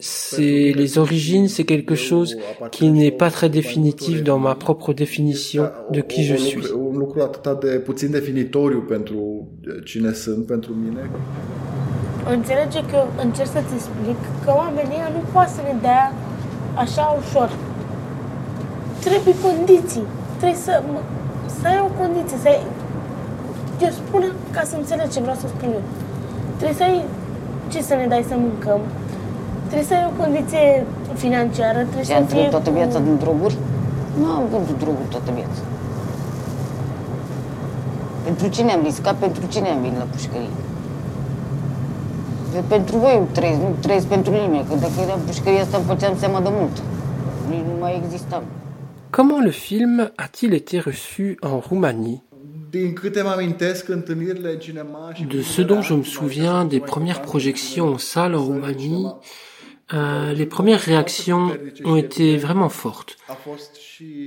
c'est 0.00 0.72
les 0.82 0.96
origines, 0.96 1.46
c'est 1.54 1.68
quelque 1.72 1.94
chose 2.08 2.30
qui 2.74 2.86
n'est 2.88 3.16
pas 3.22 3.30
très 3.30 3.50
définitif 3.50 4.16
dans 4.22 4.38
ma 4.38 4.54
propre 4.54 4.94
définition 4.94 5.64
de 5.96 6.00
qui 6.00 6.22
je 6.24 6.36
suis. 6.36 6.66
Înțelege 12.36 12.80
că 12.90 13.00
încerc 13.24 13.50
să-ți 13.56 13.74
explic 13.78 14.20
că 14.44 14.50
oamenii 14.62 15.00
nu 15.14 15.22
poate 15.32 15.50
să 15.56 15.60
ne 15.68 15.74
dea 15.80 16.12
așa 16.74 17.04
ușor. 17.22 17.50
Trebuie 19.00 19.34
condiții. 19.42 20.06
Trebuie 20.38 20.60
să, 20.66 20.82
să 21.60 21.64
ai 21.72 21.80
o 21.88 21.90
condiție, 22.00 22.36
să 22.44 22.48
ai... 22.54 22.60
Eu 23.86 23.90
spun 24.02 24.22
ca 24.56 24.62
să 24.70 24.74
înțelegi 24.76 25.12
ce 25.14 25.20
vreau 25.24 25.36
să 25.42 25.46
spun 25.54 25.68
eu. 25.78 25.84
Trebuie 26.58 26.76
să 26.80 26.84
ai 26.90 26.98
ce 27.72 27.78
să 27.88 27.94
ne 28.00 28.06
dai 28.12 28.24
să 28.30 28.34
mâncăm. 28.46 28.80
Trebuie 29.68 29.88
să 29.90 29.94
ai 29.98 30.06
o 30.12 30.14
condiție 30.22 30.64
financiară. 31.24 31.78
Trebuie 31.88 32.06
Și 32.08 32.14
să 32.14 32.16
am 32.22 32.24
fie 32.24 32.36
trăit 32.36 32.50
toată 32.56 32.70
cu- 32.70 32.76
viața 32.78 32.98
din 33.06 33.16
droguri? 33.24 33.56
Nu 34.20 34.26
am 34.38 34.44
vândut 34.54 34.76
droguri 34.84 35.08
toată 35.14 35.30
viața. 35.38 35.62
Pentru 38.26 38.46
cine 38.54 38.70
am 38.72 38.82
riscat? 38.90 39.14
Pentru 39.26 39.42
cine 39.52 39.68
am 39.68 39.80
venit 39.84 39.98
la 39.98 40.08
pușcărie? 40.14 40.54
Eu 42.56 42.64
pentru 42.68 42.96
voi 43.04 43.20
trăiesc, 43.32 43.58
nu 43.60 43.72
trăiesc 43.80 44.06
pentru 44.06 44.32
nimeni, 44.32 44.64
că 44.68 44.74
dacă 44.84 44.96
era 45.06 45.16
pușcăria 45.26 45.60
asta 45.62 45.76
îmi 45.76 45.86
făceam 45.92 46.14
seama 46.22 46.40
de 46.40 46.50
mult. 46.58 46.76
Nici 47.50 47.66
nu 47.70 47.74
mai 47.80 48.02
existam. 48.04 48.42
Comment 49.10 49.40
le 49.40 49.50
film 49.50 50.10
a-t-il 50.18 50.54
été 50.54 50.80
reçu 50.80 51.38
en 51.42 51.60
Roumanie? 51.60 52.20
De 52.72 52.92
ce 55.42 55.62
dont 55.62 55.82
je 55.82 55.94
me 55.94 56.02
souviens 56.02 56.64
des 56.66 56.80
premières 56.80 57.22
projections 57.22 57.94
en 57.94 57.98
salle 57.98 58.34
en 58.34 58.44
Roumanie, 58.44 59.06
euh, 59.94 60.34
les 60.34 60.44
premières 60.44 60.80
réactions 60.80 61.56
ont 61.84 61.96
été 61.96 62.36
vraiment 62.36 62.68
fortes. 62.68 63.16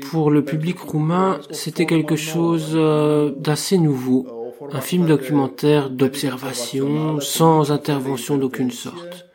Pour 0.09 0.31
le 0.31 0.43
public 0.43 0.79
roumain, 0.79 1.39
c'était 1.51 1.85
quelque 1.85 2.15
chose 2.15 2.71
euh, 2.73 3.31
d'assez 3.37 3.77
nouveau, 3.77 4.25
un 4.71 4.81
film 4.81 5.05
documentaire 5.05 5.91
d'observation, 5.91 7.19
sans 7.19 7.71
intervention 7.71 8.37
d'aucune 8.37 8.71
sorte. 8.71 9.30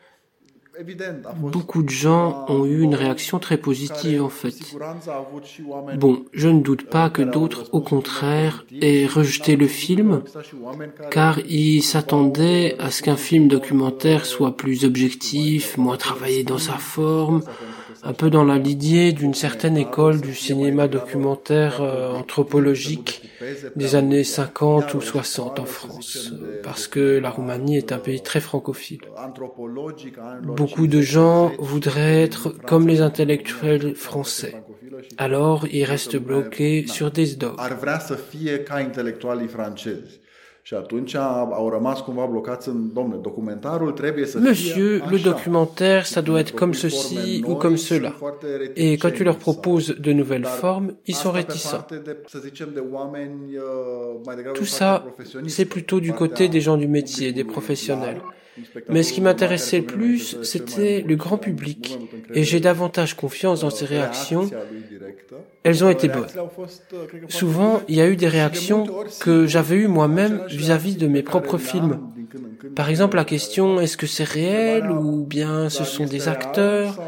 Beaucoup 1.39 1.81
de 1.81 1.89
gens 1.89 2.45
ont 2.49 2.65
eu 2.65 2.81
une 2.81 2.95
réaction 2.95 3.39
très 3.39 3.57
positive 3.57 4.23
en 4.23 4.29
fait. 4.29 4.55
Bon, 5.97 6.25
je 6.33 6.49
ne 6.49 6.61
doute 6.61 6.87
pas 6.89 7.09
que 7.09 7.21
d'autres, 7.21 7.69
au 7.71 7.81
contraire, 7.81 8.65
aient 8.81 9.07
rejeté 9.07 9.55
le 9.55 9.67
film, 9.67 10.21
car 11.09 11.39
ils 11.47 11.81
s'attendaient 11.81 12.75
à 12.79 12.91
ce 12.91 13.01
qu'un 13.01 13.17
film 13.17 13.47
documentaire 13.47 14.25
soit 14.25 14.55
plus 14.55 14.85
objectif, 14.85 15.77
moins 15.77 15.97
travaillé 15.97 16.43
dans 16.43 16.59
sa 16.59 16.73
forme, 16.73 17.41
un 18.07 18.13
peu 18.13 18.29
dans 18.29 18.45
la 18.45 18.57
lignée 18.57 19.11
d'une 19.11 19.33
certaine 19.33 19.75
école 19.75 20.21
du 20.21 20.33
cinéma 20.33 20.87
documentaire 20.87 21.81
euh, 21.81 22.13
anthropologique 22.13 23.29
des 23.75 23.95
années 23.95 24.23
50 24.23 24.93
ou 24.93 25.01
60 25.01 25.59
en 25.59 25.65
France, 25.65 26.31
parce 26.63 26.87
que 26.87 27.19
la 27.19 27.29
Roumanie 27.29 27.75
est 27.75 27.91
un 27.91 27.97
pays 27.97 28.21
très 28.21 28.39
francophile. 28.39 29.01
Beaucoup 30.41 30.87
de 30.87 31.01
gens 31.01 31.51
voudraient 31.59 32.23
être 32.23 32.49
comme 32.65 32.87
les 32.87 33.01
intellectuels 33.01 33.93
français. 33.93 34.55
Alors, 35.17 35.67
ils 35.69 35.83
restent 35.83 36.17
bloqués 36.17 36.85
sur 36.87 37.11
des 37.11 37.35
dogmes. 37.35 37.57
Ar 40.75 40.85
vrea 40.89 40.99
să 40.99 41.07
fie 41.07 41.07
ca 41.07 41.07
intelectualii 41.07 41.07
francezi. 41.07 41.07
Și 41.07 41.13
atunci 41.13 41.15
au 41.55 41.69
rămas 41.69 41.99
cumva 41.99 42.25
blocați 42.25 42.69
în, 42.69 42.93
domne, 42.93 43.15
documentarul 43.21 43.91
trebuie 43.91 44.25
să 44.25 44.39
Monsieur, 44.39 45.03
le 45.09 45.17
documentaire, 45.17 46.03
ça 46.03 46.21
doit 46.21 46.39
être 46.39 46.53
comme 46.55 46.73
ceci 46.73 47.43
ou 47.43 47.55
comme 47.55 47.75
cela. 47.75 48.15
Et 48.75 48.97
quand 48.97 49.13
tu 49.13 49.23
leur 49.23 49.37
proposes 49.37 49.95
de 49.99 50.13
nouvelles 50.13 50.45
formes, 50.45 50.95
ils 51.05 51.15
sont 51.15 51.31
réticents. 51.31 51.85
uh, 53.53 53.71
Tout 54.53 54.65
ça, 54.65 55.03
c'est 55.47 55.69
plutôt 55.69 55.99
du 55.99 56.13
côté 56.13 56.47
des 56.49 56.61
gens 56.61 56.77
du 56.77 56.87
métier, 56.87 57.31
des 57.31 57.43
professionnels. 57.43 58.21
Mais 58.89 59.03
ce 59.03 59.13
qui 59.13 59.21
m'intéressait 59.21 59.79
le 59.79 59.83
care 59.83 59.95
plus, 59.95 60.37
c'était 60.43 61.03
le 61.07 61.15
grand 61.15 61.37
public. 61.37 61.97
Et 62.33 62.43
j'ai 62.43 62.59
davantage 62.59 63.15
confiance 63.15 63.61
dans 63.61 63.69
ces 63.69 63.85
réactions. 63.85 64.45
Directă. 64.45 65.35
Elles 65.63 65.83
ont 65.83 65.89
été 65.89 66.07
bonnes. 66.07 66.27
Souvent, 67.27 67.81
il 67.89 67.95
y 67.95 68.01
a 68.01 68.07
eu 68.07 68.15
des 68.15 68.29
réactions 68.29 68.85
que 69.19 69.47
j'avais 69.47 69.75
eues 69.75 69.87
moi-même 69.87 70.43
vis-à-vis 70.47 70.95
de 70.95 71.07
mes 71.07 71.23
propres 71.23 71.57
films. 71.57 71.99
Par 72.73 72.89
exemple, 72.89 73.17
la 73.17 73.25
question 73.25 73.81
est-ce 73.81 73.97
que 73.97 74.07
c'est 74.07 74.23
réel 74.23 74.89
ou 74.89 75.25
bien 75.25 75.69
ce 75.69 75.79
Dar 75.79 75.87
sont 75.87 76.05
des 76.05 76.29
acteurs 76.29 76.99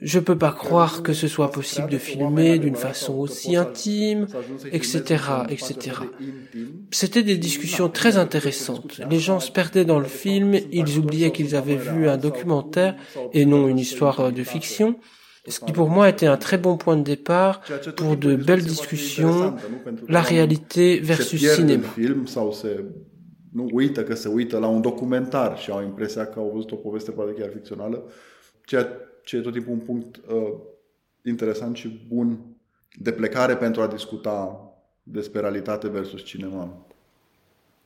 Je 0.00 0.20
peux 0.20 0.38
pas 0.38 0.52
croire 0.52 1.02
que 1.02 1.12
ce 1.12 1.26
soit 1.26 1.50
possible 1.50 1.90
de 1.90 1.98
filmer 1.98 2.58
d'une 2.58 2.76
façon 2.76 3.14
aussi 3.14 3.56
intime, 3.56 4.26
etc., 4.70 4.98
etc. 5.48 5.74
C'était 6.92 7.24
des 7.24 7.36
discussions 7.36 7.88
très 7.88 8.16
intéressantes. 8.16 9.00
Les 9.10 9.18
gens 9.18 9.40
se 9.40 9.50
perdaient 9.50 9.84
dans 9.84 9.98
le 9.98 10.06
film, 10.06 10.54
ils 10.70 10.98
oubliaient 10.98 11.32
qu'ils 11.32 11.56
avaient 11.56 11.76
vu 11.76 12.08
un 12.08 12.16
documentaire 12.16 12.94
et 13.32 13.44
non 13.44 13.66
une 13.66 13.78
histoire 13.78 14.32
de 14.32 14.42
fiction, 14.44 14.96
ce 15.48 15.60
qui 15.60 15.72
pour 15.72 15.88
moi 15.88 16.08
était 16.08 16.26
un 16.26 16.36
très 16.36 16.58
bon 16.58 16.76
point 16.76 16.96
de 16.96 17.02
départ 17.02 17.60
pour 17.96 18.16
de 18.16 18.36
belles 18.36 18.64
discussions, 18.64 19.54
la 20.08 20.20
réalité 20.20 21.00
versus 21.00 21.40
cinéma. 21.54 21.88
film 21.88 22.26
sau 22.26 22.52
se 22.52 22.84
nu 23.52 23.68
uită 23.72 24.02
că 24.02 24.14
se 24.14 24.28
uită 24.28 24.58
la 24.58 24.66
un 24.66 24.80
documentar 24.80 25.58
și 25.58 25.70
au 25.70 25.82
impresia 25.82 26.26
că 26.26 26.38
au 26.38 26.50
văzut 26.54 26.72
o 26.72 26.76
poveste 26.76 27.10
poate 27.10 27.32
chiar 27.32 27.50
ficțională, 27.52 28.04
ceea 28.64 28.84
ce 29.28 29.36
e 29.36 29.64
un 29.68 29.78
punct 29.78 30.20
uh, 30.30 30.54
interesant 31.24 31.76
și 31.76 32.00
de 32.98 33.12
plecare 33.12 33.56
pentru 33.56 33.82
a 33.82 33.86
versus 35.88 36.24
cinema. 36.24 36.68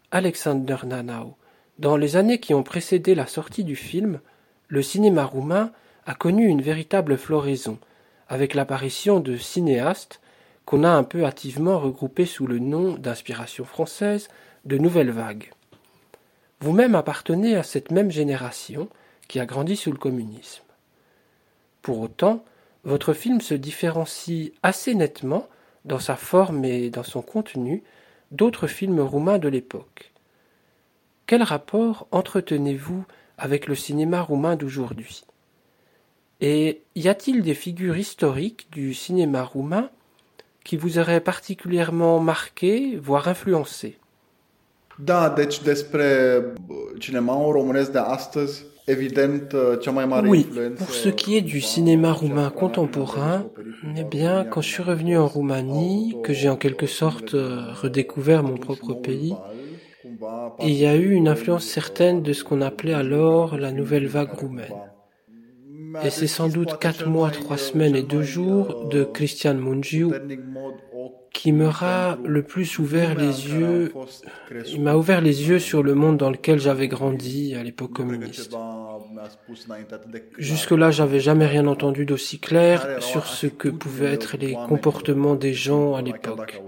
Alexander 0.09 0.85
Nanau. 0.85 1.37
Dans 1.79 1.97
les 1.97 2.17
années 2.17 2.39
qui 2.39 2.55
ont 2.55 2.63
précédé 2.63 3.15
la 3.15 3.27
sortie 3.27 3.65
du 3.65 3.75
film, 3.75 4.21
le 4.69 4.83
cinéma 4.83 5.25
roumain 5.25 5.73
a 6.05 6.15
connu 6.15 6.47
une 6.47 6.63
véritable 6.63 7.17
floraison, 7.17 7.79
avec 8.29 8.55
l'apparition 8.55 9.21
de 9.21 9.37
cinéastes 9.37 10.21
qu'on 10.65 10.85
a 10.85 10.91
un 10.91 11.03
peu 11.03 11.25
hâtivement 11.25 11.81
regroupés 11.81 12.27
sous 12.27 12.47
le 12.47 12.59
nom 12.59 12.95
d'inspiration 12.95 13.65
française 13.65 14.29
de 14.65 14.79
Nouvelle 14.79 15.11
Vague. 15.11 15.51
Vous-même 16.61 16.95
appartenez 16.95 17.57
à 17.57 17.65
cette 17.65 17.91
même 17.91 18.13
génération 18.13 18.89
qui 19.27 19.41
a 19.41 19.47
grandi 19.47 19.77
sous 19.77 19.91
le 19.91 19.99
communisme. 19.99 20.63
Pour 21.83 22.01
autant, 22.01 22.45
votre 22.85 23.13
film 23.13 23.41
se 23.41 23.55
différencie 23.55 24.53
assez 24.63 24.95
nettement 24.95 25.49
dans 25.85 25.99
sa 25.99 26.17
forme 26.17 26.65
et 26.65 26.91
dans 26.91 27.03
son 27.03 27.23
contenu 27.23 27.83
d'autres 28.31 28.67
films 28.67 29.01
roumains 29.01 29.39
de 29.39 29.49
l'époque. 29.49 30.13
Quel 31.27 31.43
rapport 31.43 32.07
entretenez-vous 32.11 33.05
avec 33.37 33.67
le 33.67 33.75
cinéma 33.75 34.21
roumain 34.21 34.57
d'aujourd'hui? 34.57 35.25
Et 36.41 36.83
y 36.97 37.09
a-t-il 37.09 37.43
des 37.43 37.55
figures 37.55 37.97
historiques 37.97 38.69
du 38.73 38.95
cinéma 38.95 39.43
roumain 39.43 39.91
qui 40.65 40.77
vous 40.77 40.99
auraient 40.99 41.21
particulièrement 41.21 42.21
marqué, 42.21 42.97
voire 42.97 43.29
influencé? 43.29 43.99
De 44.99 45.13
uh, 48.89 49.91
mare 49.91 50.25
Oui, 50.27 50.47
pour 50.77 50.91
ce 50.91 51.09
qui 51.09 51.37
est 51.37 51.43
du 51.43 51.61
cinéma 51.61 52.13
roumain 52.13 52.51
contemporain, 52.51 53.47
eh 53.97 54.05
bien, 54.05 54.45
quand 54.45 54.61
je 54.61 54.69
suis 54.69 54.83
revenu 54.83 55.17
en 55.17 55.27
Roumanie, 55.27 56.17
que 56.23 56.33
j'ai 56.33 56.49
en 56.49 56.57
quelque 56.57 56.87
sorte 56.87 57.35
euh, 57.35 57.73
redécouvert 57.73 58.43
mon 58.43 58.57
propre 58.57 58.95
pays, 58.95 59.35
il 60.61 60.75
y 60.75 60.87
a 60.87 60.97
eu 60.97 61.13
une 61.13 61.29
influence 61.29 61.65
certaine 61.65 62.23
de 62.23 62.33
ce 62.33 62.45
qu'on 62.45 62.61
appelait 62.61 62.95
alors 62.95 63.57
la 63.57 63.73
nouvelle 63.73 64.07
vague 64.07 64.33
roumaine. 64.33 64.92
Et 66.05 66.11
c'est 66.11 66.27
sans 66.27 66.49
doute 66.49 66.79
quatre 66.79 67.07
mois, 67.07 67.31
trois 67.31 67.59
semaines 67.59 67.97
et 67.97 68.03
deux 68.03 68.23
jours 68.23 68.89
de 68.89 69.05
Christian 69.05 69.55
Mungiu 69.55 70.09
qui 71.33 71.53
m'aura 71.53 72.19
le 72.25 72.43
plus 72.43 72.79
ouvert 72.79 73.15
les 73.15 73.49
yeux. 73.49 73.93
Il 74.67 74.83
m'a 74.83 74.95
ouvert 74.95 75.21
les 75.21 75.49
yeux 75.49 75.59
sur 75.59 75.83
le 75.83 75.95
monde 75.95 76.19
dans 76.19 76.31
lequel 76.31 76.61
j'avais 76.61 76.89
grandi 76.89 77.55
à 77.55 77.63
l'époque 77.63 77.93
communiste. 77.93 78.55
Jusque-là, 80.39 80.91
j'avais 80.91 81.21
jamais 81.21 81.47
rien 81.47 81.67
entendu 81.67 82.05
d'aussi 82.05 82.39
clair 82.39 83.03
sur 83.03 83.27
ce 83.27 83.47
que 83.47 83.69
pouvaient 83.69 84.13
être 84.13 84.37
les 84.37 84.53
comportements 84.69 85.35
des 85.35 85.55
gens 85.55 85.95
à 85.95 86.03
l'époque. 86.03 86.63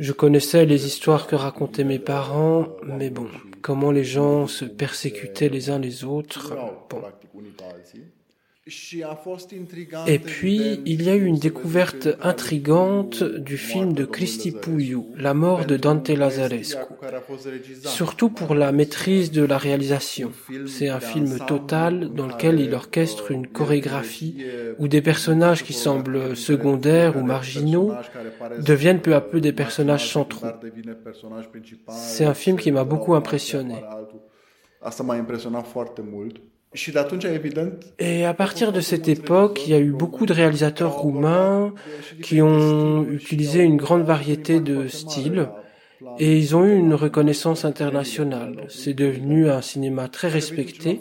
Je 0.00 0.12
connaissais 0.12 0.64
les 0.64 0.86
histoires 0.86 1.26
que 1.26 1.36
racontaient 1.36 1.84
mes 1.84 1.98
parents, 1.98 2.68
mais 2.82 3.10
bon, 3.10 3.28
comment 3.60 3.90
les 3.90 4.02
gens 4.02 4.46
se 4.46 4.64
persécutaient 4.64 5.50
les 5.50 5.68
uns 5.68 5.78
les 5.78 6.04
autres, 6.04 6.56
bon. 6.88 7.02
Et 10.06 10.18
puis, 10.18 10.80
il 10.84 11.02
y 11.02 11.10
a 11.10 11.16
eu 11.16 11.24
une 11.24 11.38
découverte 11.38 12.08
intrigante 12.22 13.22
du 13.22 13.56
film 13.56 13.92
de 13.92 14.04
Cristi 14.04 14.52
Puiu, 14.52 15.02
La 15.16 15.34
mort 15.34 15.64
de 15.66 15.76
Dante 15.76 16.08
Lazarescu, 16.08 16.78
surtout 17.84 18.30
pour 18.30 18.54
la 18.54 18.72
maîtrise 18.72 19.30
de 19.30 19.42
la 19.42 19.58
réalisation. 19.58 20.32
C'est 20.66 20.88
un 20.88 21.00
film 21.00 21.38
total 21.46 22.12
dans 22.12 22.26
lequel 22.26 22.60
il 22.60 22.74
orchestre 22.74 23.30
une 23.30 23.46
chorégraphie 23.46 24.44
où 24.78 24.88
des 24.88 25.02
personnages 25.02 25.64
qui 25.64 25.72
semblent 25.72 26.36
secondaires 26.36 27.16
ou 27.16 27.22
marginaux 27.22 27.92
deviennent 28.58 29.00
peu 29.00 29.14
à 29.14 29.20
peu 29.20 29.40
des 29.40 29.52
personnages 29.52 30.10
centraux. 30.12 30.48
C'est 31.88 32.24
un 32.24 32.34
film 32.34 32.56
qui 32.56 32.72
m'a 32.72 32.84
beaucoup 32.84 33.14
impressionné. 33.14 33.76
Et 37.98 38.24
à 38.24 38.34
partir 38.34 38.72
de 38.72 38.80
cette 38.80 39.08
époque, 39.08 39.62
il 39.66 39.72
y 39.72 39.74
a 39.74 39.80
eu 39.80 39.90
beaucoup 39.90 40.24
de 40.24 40.32
réalisateurs 40.32 40.92
roumains 40.92 41.74
qui 42.22 42.40
ont 42.40 43.04
utilisé 43.10 43.60
une 43.60 43.76
grande 43.76 44.04
variété 44.04 44.60
de 44.60 44.86
styles 44.86 45.48
et 46.18 46.38
ils 46.38 46.56
ont 46.56 46.64
eu 46.64 46.76
une 46.76 46.94
reconnaissance 46.94 47.64
internationale. 47.64 48.66
C'est 48.68 48.94
devenu 48.94 49.50
un 49.50 49.62
cinéma 49.62 50.08
très 50.08 50.28
respecté, 50.28 51.00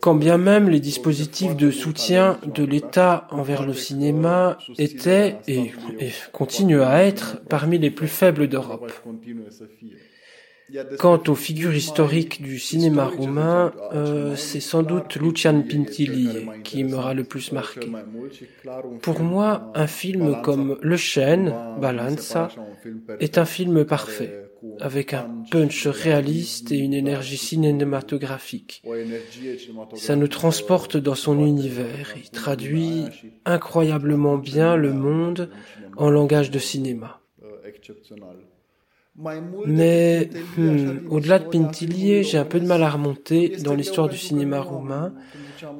quand 0.00 0.14
bien 0.14 0.36
même 0.36 0.68
les 0.68 0.80
dispositifs 0.80 1.56
de 1.56 1.70
soutien 1.70 2.38
de 2.54 2.64
l'État 2.64 3.26
envers 3.30 3.64
le 3.64 3.72
cinéma 3.72 4.58
étaient 4.78 5.36
et, 5.46 5.70
continuent 6.32 6.82
à 6.82 7.04
être 7.04 7.40
parmi 7.48 7.78
les 7.78 7.90
plus 7.90 8.08
faibles 8.08 8.48
d'Europe. 8.48 8.92
Quant 10.98 11.22
aux 11.28 11.34
figures 11.34 11.74
historiques 11.74 12.42
du 12.42 12.58
cinéma 12.58 13.06
roumain, 13.06 13.72
euh, 13.94 14.36
c'est 14.36 14.60
sans 14.60 14.82
doute 14.82 15.16
Lucian 15.16 15.62
Pintilie 15.62 16.46
qui 16.62 16.84
m'aura 16.84 17.14
le 17.14 17.24
plus 17.24 17.52
marqué. 17.52 17.88
Pour 19.00 19.20
moi, 19.20 19.72
un 19.74 19.86
film 19.86 20.42
comme 20.42 20.78
Le 20.82 20.96
Chêne, 20.96 21.54
Balanza, 21.80 22.50
est 23.18 23.38
un 23.38 23.46
film 23.46 23.86
parfait, 23.86 24.50
avec 24.78 25.14
un 25.14 25.42
punch 25.50 25.86
réaliste 25.86 26.70
et 26.70 26.78
une 26.78 26.94
énergie 26.94 27.38
cinématographique. 27.38 28.82
Ça 29.94 30.16
nous 30.16 30.28
transporte 30.28 30.98
dans 30.98 31.14
son 31.14 31.40
univers 31.40 32.14
et 32.16 32.28
traduit 32.28 33.06
incroyablement 33.46 34.36
bien 34.36 34.76
le 34.76 34.92
monde 34.92 35.50
en 35.96 36.10
langage 36.10 36.50
de 36.50 36.58
cinéma. 36.58 37.22
Mais 39.66 40.30
hmm, 40.56 41.08
au-delà 41.10 41.38
de 41.38 41.48
Pintillier, 41.48 42.22
j'ai 42.22 42.38
un 42.38 42.44
peu 42.44 42.60
de 42.60 42.66
mal 42.66 42.82
à 42.82 42.90
remonter 42.90 43.56
dans 43.64 43.74
l'histoire 43.74 44.08
du 44.08 44.16
cinéma 44.16 44.60
roumain, 44.60 45.12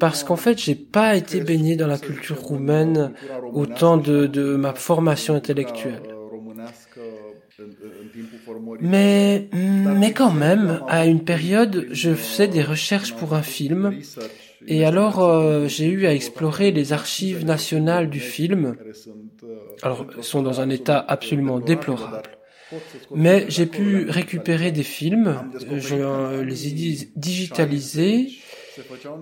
parce 0.01 0.25
qu'en 0.25 0.37
fait, 0.37 0.59
j'ai 0.59 0.75
pas 0.75 1.17
été 1.17 1.41
baigné 1.41 1.77
dans 1.77 1.87
la 1.87 1.99
culture 1.99 2.41
roumaine 2.41 3.13
au 3.53 3.67
temps 3.67 3.97
de, 3.97 4.27
de 4.27 4.57
ma 4.57 4.75
formation 4.75 5.35
intellectuelle. 5.35 6.03
Mais, 8.81 9.49
hmm, 9.53 9.99
mais 9.99 10.13
quand 10.13 10.33
même, 10.33 10.81
à 10.89 11.07
une 11.07 11.25
période, 11.25 11.87
je 11.91 12.15
faisais 12.15 12.49
des 12.49 12.63
recherches 12.63 13.15
pour 13.15 13.35
un 13.35 13.43
film, 13.43 13.95
et 14.67 14.85
alors 14.85 15.21
euh, 15.21 15.67
j'ai 15.69 15.87
eu 15.87 16.07
à 16.07 16.13
explorer 16.13 16.71
les 16.73 16.93
archives 16.93 17.45
nationales 17.45 18.11
du 18.11 18.21
film. 18.21 18.77
Alors, 19.83 20.07
elles 20.17 20.25
sont 20.25 20.43
dans 20.43 20.61
un 20.61 20.71
état 20.71 21.05
absolument 21.07 21.61
déplorable. 21.61 22.38
Mais 23.15 23.47
j'ai 23.49 23.67
pu 23.67 24.09
récupérer 24.11 24.73
des 24.73 24.83
films, 24.83 25.41
je 25.77 26.43
les 26.43 26.69
ai 26.69 27.11
digitalisés, 27.17 28.29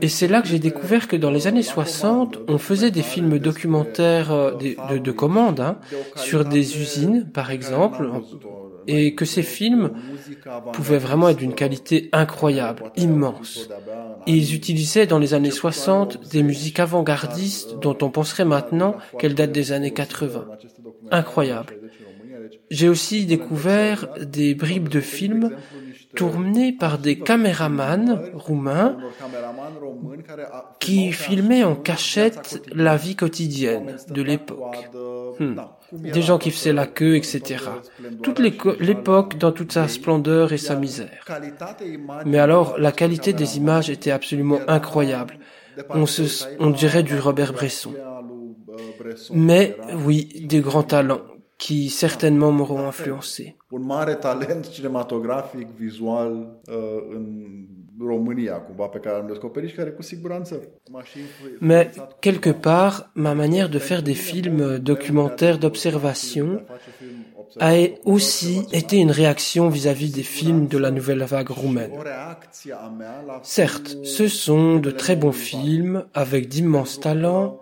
et 0.02 0.08
c'est 0.08 0.28
là 0.28 0.42
que 0.42 0.48
j'ai 0.48 0.58
découvert 0.58 1.08
que 1.08 1.16
dans 1.16 1.30
les 1.30 1.46
années 1.46 1.62
60, 1.62 2.40
on 2.48 2.58
faisait 2.58 2.90
des 2.90 3.02
films 3.02 3.38
documentaires 3.38 4.30
euh, 4.32 4.52
de, 4.52 4.98
de, 4.98 5.12
commande 5.12 5.60
hein, 5.60 5.78
sur 6.14 6.44
des 6.44 6.78
usines, 6.78 7.30
par 7.32 7.50
exemple, 7.50 8.10
et 8.86 9.14
que 9.14 9.24
ces 9.24 9.42
films 9.42 9.92
pouvaient 10.72 10.98
vraiment 10.98 11.28
être 11.28 11.38
d'une 11.38 11.54
qualité 11.54 12.08
incroyable, 12.12 12.84
immense. 12.96 13.68
Ils 14.26 14.54
utilisaient 14.54 15.06
dans 15.06 15.18
les 15.18 15.34
années 15.34 15.50
60 15.50 16.28
des 16.30 16.42
musiques 16.42 16.78
avant-gardistes 16.78 17.78
dont 17.80 17.96
on 18.02 18.10
penserait 18.10 18.44
maintenant 18.44 18.96
qu'elles 19.18 19.34
datent 19.34 19.52
des 19.52 19.72
années 19.72 19.92
80. 19.92 20.46
Incroyable. 21.10 21.74
J'ai 22.70 22.88
aussi 22.88 23.26
découvert 23.26 24.08
des 24.20 24.54
bribes 24.54 24.88
de 24.88 25.00
films 25.00 25.56
tournés 26.14 26.72
par 26.72 26.98
des 26.98 27.18
caméramans 27.18 28.20
roumains 28.34 28.96
qui 30.80 31.12
filmaient 31.12 31.64
en 31.64 31.76
cachette 31.76 32.62
la 32.72 32.96
vie 32.96 33.14
quotidienne 33.14 33.96
de 34.10 34.22
l'époque. 34.22 34.90
Hmm. 35.38 35.56
Des 35.92 36.22
gens 36.22 36.38
qui 36.38 36.50
faisaient 36.50 36.72
la 36.72 36.86
queue, 36.86 37.16
etc. 37.16 37.64
Toute 38.22 38.40
l'époque 38.40 39.38
dans 39.38 39.52
toute 39.52 39.72
sa 39.72 39.86
splendeur 39.86 40.52
et 40.52 40.58
sa 40.58 40.74
misère. 40.74 41.24
Mais 42.24 42.38
alors, 42.38 42.78
la 42.78 42.92
qualité 42.92 43.32
des 43.32 43.56
images 43.58 43.90
était 43.90 44.10
absolument 44.10 44.60
incroyable. 44.66 45.38
On, 45.90 46.70
dirait 46.70 47.02
du 47.02 47.18
Robert 47.18 47.52
Bresson. 47.52 47.92
Mais 49.32 49.76
oui, 50.04 50.46
des 50.48 50.60
grands 50.60 50.82
talents 50.82 51.20
qui 51.58 51.88
certainement 51.88 52.52
m'auront 52.52 52.86
influencé. 52.86 53.56
Un 53.72 53.80
mare 53.80 54.14
talent 54.20 54.62
cinematografic, 54.72 55.68
vizual 55.76 56.60
uh, 56.68 56.74
în 57.10 57.66
România, 58.00 58.54
cumva, 58.54 58.86
pe 58.86 58.98
care 58.98 59.16
am 59.16 59.26
descoperit 59.26 59.68
și 59.68 59.74
care 59.74 59.90
cu 59.90 60.02
siguranță 60.02 60.60
m-a 60.90 61.02
și 61.02 61.18
Mais, 61.58 61.86
quelque 62.18 62.52
part, 62.52 63.10
ma 63.14 63.32
manière 63.32 63.68
de 63.68 63.78
faire 63.78 64.02
des 64.02 64.20
films 64.30 64.78
documentaires 64.78 65.58
d'observation 65.58 66.66
a 67.58 67.72
aussi 68.04 68.66
été 68.72 68.96
une 68.96 69.10
réaction 69.10 69.68
vis-à-vis 69.68 70.10
-vis 70.10 70.14
des 70.14 70.22
films 70.22 70.66
de 70.66 70.78
la 70.78 70.90
nouvelle 70.90 71.24
vague 71.24 71.48
roumaine. 71.48 71.92
Certes, 73.42 73.96
ce 74.02 74.28
sont 74.28 74.76
de 74.76 74.90
très 74.90 75.16
bons 75.16 75.38
films 75.50 76.04
avec 76.12 76.48
d'immenses 76.48 77.00
talents, 77.00 77.60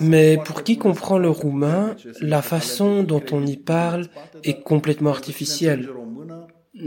mais 0.00 0.38
pour 0.44 0.62
qui 0.62 0.78
comprend 0.78 1.18
le 1.18 1.30
roumain, 1.30 1.96
la 2.20 2.42
façon 2.42 3.02
dont 3.02 3.22
on 3.32 3.44
y 3.46 3.56
parle 3.56 4.06
est 4.44 4.62
complètement 4.62 5.10
artificielle. 5.10 5.88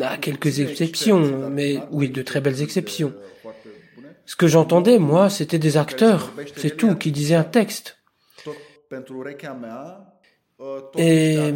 À 0.01 0.17
quelques 0.17 0.59
exceptions, 0.59 1.49
mais 1.49 1.79
oui, 1.91 2.09
de 2.09 2.21
très 2.21 2.41
belles 2.41 2.61
exceptions. 2.61 3.13
Ce 4.25 4.35
que 4.35 4.47
j'entendais, 4.47 4.99
moi, 4.99 5.29
c'était 5.29 5.57
des 5.57 5.77
acteurs, 5.77 6.31
c'est 6.55 6.77
tout, 6.77 6.95
qui 6.95 7.11
disaient 7.11 7.35
un 7.35 7.43
texte. 7.43 7.97
Et 10.97 11.53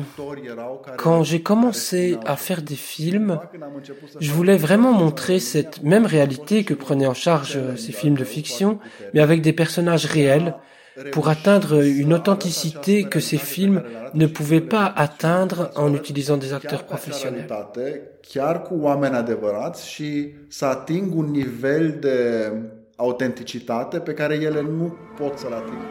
quand 0.98 1.24
j'ai 1.24 1.42
commencé 1.42 2.18
à 2.26 2.38
faire 2.38 2.62
des 2.62 2.76
films, 2.76 3.40
je 4.20 4.32
voulais 4.32 4.56
vraiment 4.56 4.94
montrer 4.94 5.40
cette 5.40 5.84
même 5.84 6.06
réalité 6.06 6.64
que 6.64 6.74
prenaient 6.74 7.06
en 7.06 7.14
charge 7.14 7.60
ces 7.76 7.92
films 7.92 8.16
de 8.16 8.24
fiction, 8.24 8.80
mais 9.14 9.20
avec 9.20 9.42
des 9.42 9.54
personnages 9.54 10.06
réels, 10.06 10.56
pour 11.12 11.28
atteindre 11.30 11.82
une 11.84 12.14
authenticité 12.14 13.06
que 13.06 13.20
ces 13.20 13.38
films 13.38 13.82
ne 14.14 14.28
pouvaient 14.28 14.62
pas 14.62 14.92
atteindre 14.96 15.72
en 15.76 15.94
utilisant 15.94 16.38
des 16.38 16.54
acteurs 16.54 16.84
professionnels. 16.84 17.48
chiar 18.22 18.62
cu 18.62 18.76
oameni 18.82 19.16
adevărați 19.16 19.90
și 19.90 20.34
să 20.48 20.66
ating 20.66 21.16
un 21.16 21.26
nivel 21.32 21.98
de 22.00 22.52
autenticitate 22.96 24.00
pe 24.00 24.14
care 24.14 24.36
ele 24.36 24.62
nu 24.62 24.96
pot 25.18 25.38
să-l 25.38 25.54
atingă. 25.54 25.88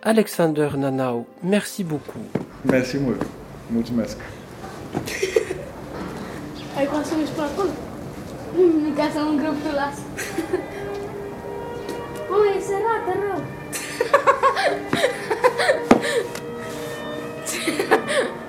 Alexander 0.00 0.72
Nanau, 0.72 1.26
merci 1.40 1.82
beaucoup. 1.82 2.46
Mersi 2.62 2.98
mult. 2.98 3.26
Mulțumesc. 3.72 4.16
Ai 6.76 6.84
și 6.84 7.40
acolo? 7.40 7.93
Nu, 8.56 8.92
ca 8.96 9.10
să 9.12 9.18
nu 9.18 9.28
îngrăp 9.28 9.52
tu 9.62 9.74
las. 9.74 9.98
Mă, 12.28 12.36
e 12.56 12.60
sărată 12.60 13.12
rău. 13.22 13.42